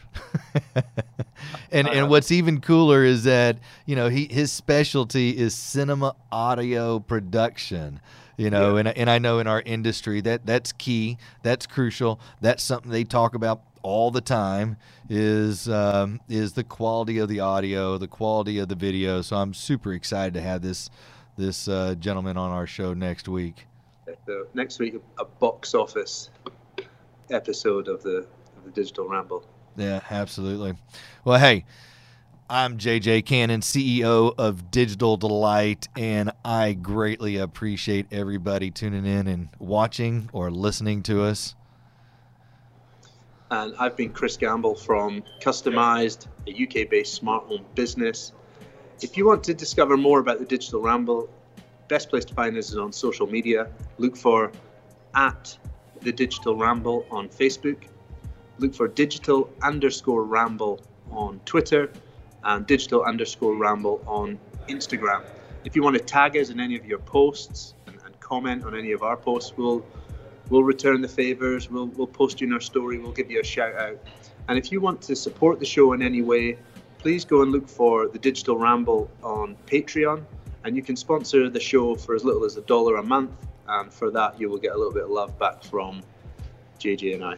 and 1.72 1.88
and 1.88 2.10
what's 2.10 2.32
even 2.32 2.62
cooler 2.62 3.04
is 3.04 3.24
that 3.24 3.58
you 3.86 3.96
know 3.96 4.10
he 4.10 4.28
his 4.30 4.52
specialty 4.52 5.36
is 5.36 5.56
cinema 5.56 6.16
audio 6.32 7.00
production. 7.00 8.00
You 8.42 8.50
know, 8.50 8.74
yeah. 8.74 8.80
and 8.80 8.88
and 8.98 9.08
I 9.08 9.20
know 9.20 9.38
in 9.38 9.46
our 9.46 9.62
industry 9.62 10.20
that 10.22 10.48
that's 10.48 10.72
key, 10.72 11.20
that's 11.44 11.68
crucial, 11.68 12.20
that's 12.42 12.64
something 12.64 12.90
they 12.90 13.04
talk 13.04 13.36
about 13.36 13.62
all 13.84 14.10
the 14.10 14.22
time 14.22 14.78
is 15.10 15.70
um, 15.70 16.20
is 16.28 16.54
the 16.54 16.64
quality 16.64 17.20
of 17.20 17.30
the 17.30 17.40
audio, 17.40 18.00
the 18.00 18.08
quality 18.08 18.58
of 18.58 18.68
the 18.68 18.74
video. 18.74 19.22
So 19.22 19.36
I'm 19.36 19.54
super 19.54 19.94
excited 19.94 20.34
to 20.34 20.42
have 20.42 20.64
this 20.64 20.90
this 21.38 21.68
uh, 21.68 21.94
gentleman 22.00 22.36
on 22.36 22.50
our 22.50 22.66
show 22.66 22.96
next 22.96 23.28
week. 23.28 23.68
So 24.26 24.48
next 24.56 24.80
week, 24.80 24.96
a 25.20 25.26
box 25.26 25.76
office 25.76 26.32
episode 27.30 27.88
of 27.88 28.02
the 28.02 28.26
of 28.58 28.66
the 28.66 28.72
Digital 28.72 29.08
Ramble. 29.08 29.46
Yeah, 29.78 30.00
absolutely. 30.10 30.74
Well, 31.26 31.38
hey, 31.38 31.64
I'm 32.54 32.78
JJ 32.78 33.26
Canon, 33.26 33.62
CEO 33.62 34.36
of 34.38 34.72
Digital 34.72 35.16
Delight, 35.16 35.88
and 35.96 36.34
I 36.44 36.74
greatly 36.74 37.38
appreciate 37.38 38.08
everybody 38.12 38.70
tuning 38.72 39.06
in 39.06 39.28
and 39.28 39.48
watching 39.58 40.30
or 40.34 40.52
listening 40.52 41.02
to 41.04 41.24
us. 41.24 41.56
And 43.52 43.74
I've 43.80 43.96
been 43.96 44.12
Kris 44.12 44.36
Gamble 44.36 44.76
from 44.76 45.24
Customized, 45.40 46.28
a 46.46 46.52
UK 46.52 46.90
based 46.90 47.14
smart 47.14 47.46
home 47.46 47.64
business. 47.74 48.34
If 49.00 49.16
you 49.16 49.26
want 49.26 49.46
to 49.46 49.54
discover 49.54 49.96
more 49.96 50.20
about 50.20 50.40
the 50.40 50.46
Digital 50.46 50.82
Ramble, 50.82 51.30
best 51.88 52.10
place 52.10 52.26
to 52.26 52.34
find 52.34 52.58
us 52.58 52.70
is 52.72 52.78
on 52.78 52.92
social 52.92 53.28
media. 53.28 53.70
Look 53.98 54.18
for 54.18 54.52
at 55.16 55.58
the 56.02 56.12
Digital 56.12 56.58
Ramble 56.58 57.06
on 57.12 57.30
Facebook 57.30 57.78
look 58.60 58.76
for 58.76 58.90
digital 58.90 59.50
underscore 59.64 60.24
ramble 60.26 60.80
on 61.10 61.40
Twitter 61.46 61.90
and 62.44 62.66
digital 62.66 63.04
underscore 63.04 63.56
ramble 63.56 64.04
on 64.08 64.40
Instagram. 64.68 65.24
If 65.64 65.76
you 65.76 65.84
want 65.84 65.98
to 65.98 66.04
tag 66.04 66.36
us 66.38 66.50
in 66.50 66.60
any 66.60 66.76
of 66.76 66.86
your 66.86 67.00
posts 67.00 67.76
and, 67.88 67.98
and 68.06 68.20
comment 68.20 68.64
on 68.66 68.76
any 68.76 68.92
of 68.92 69.04
our 69.04 69.18
posts, 69.18 69.54
we'll 69.58 69.86
we'll 70.50 70.64
return 70.64 71.02
the 71.02 71.08
favors. 71.08 71.70
We'll 71.70 71.88
we'll 71.88 72.08
post 72.08 72.42
you 72.42 72.48
in 72.48 72.54
our 72.54 72.62
story. 72.62 72.98
We'll 72.98 73.12
give 73.12 73.30
you 73.30 73.40
a 73.40 73.44
shout 73.44 73.76
out. 73.76 73.98
And 74.48 74.58
if 74.58 74.72
you 74.72 74.82
want 74.82 75.02
to 75.04 75.16
support 75.16 75.60
the 75.60 75.66
show 75.66 75.94
in 75.94 76.02
any 76.02 76.22
way, 76.22 76.58
please 76.98 77.26
go 77.26 77.42
and 77.42 77.52
look 77.52 77.70
for 77.70 78.08
the 78.08 78.20
Digital 78.20 78.58
Ramble 78.58 79.10
on 79.24 79.56
Patreon, 79.68 80.24
and 80.64 80.76
you 80.76 80.82
can 80.82 80.96
sponsor 80.96 81.50
the 81.50 81.60
show 81.60 81.96
for 81.96 82.16
as 82.16 82.24
little 82.24 82.44
as 82.44 82.58
a 82.58 82.62
dollar 82.62 82.98
a 82.98 83.04
month. 83.04 83.32
And 83.68 83.94
for 83.94 84.12
that, 84.12 84.40
you 84.40 84.50
will 84.50 84.58
get 84.58 84.74
a 84.74 84.78
little 84.78 84.92
bit 84.92 85.04
of 85.04 85.10
love 85.10 85.38
back 85.40 85.64
from 85.64 86.02
JJ 86.80 87.16
and 87.16 87.24
I. 87.24 87.38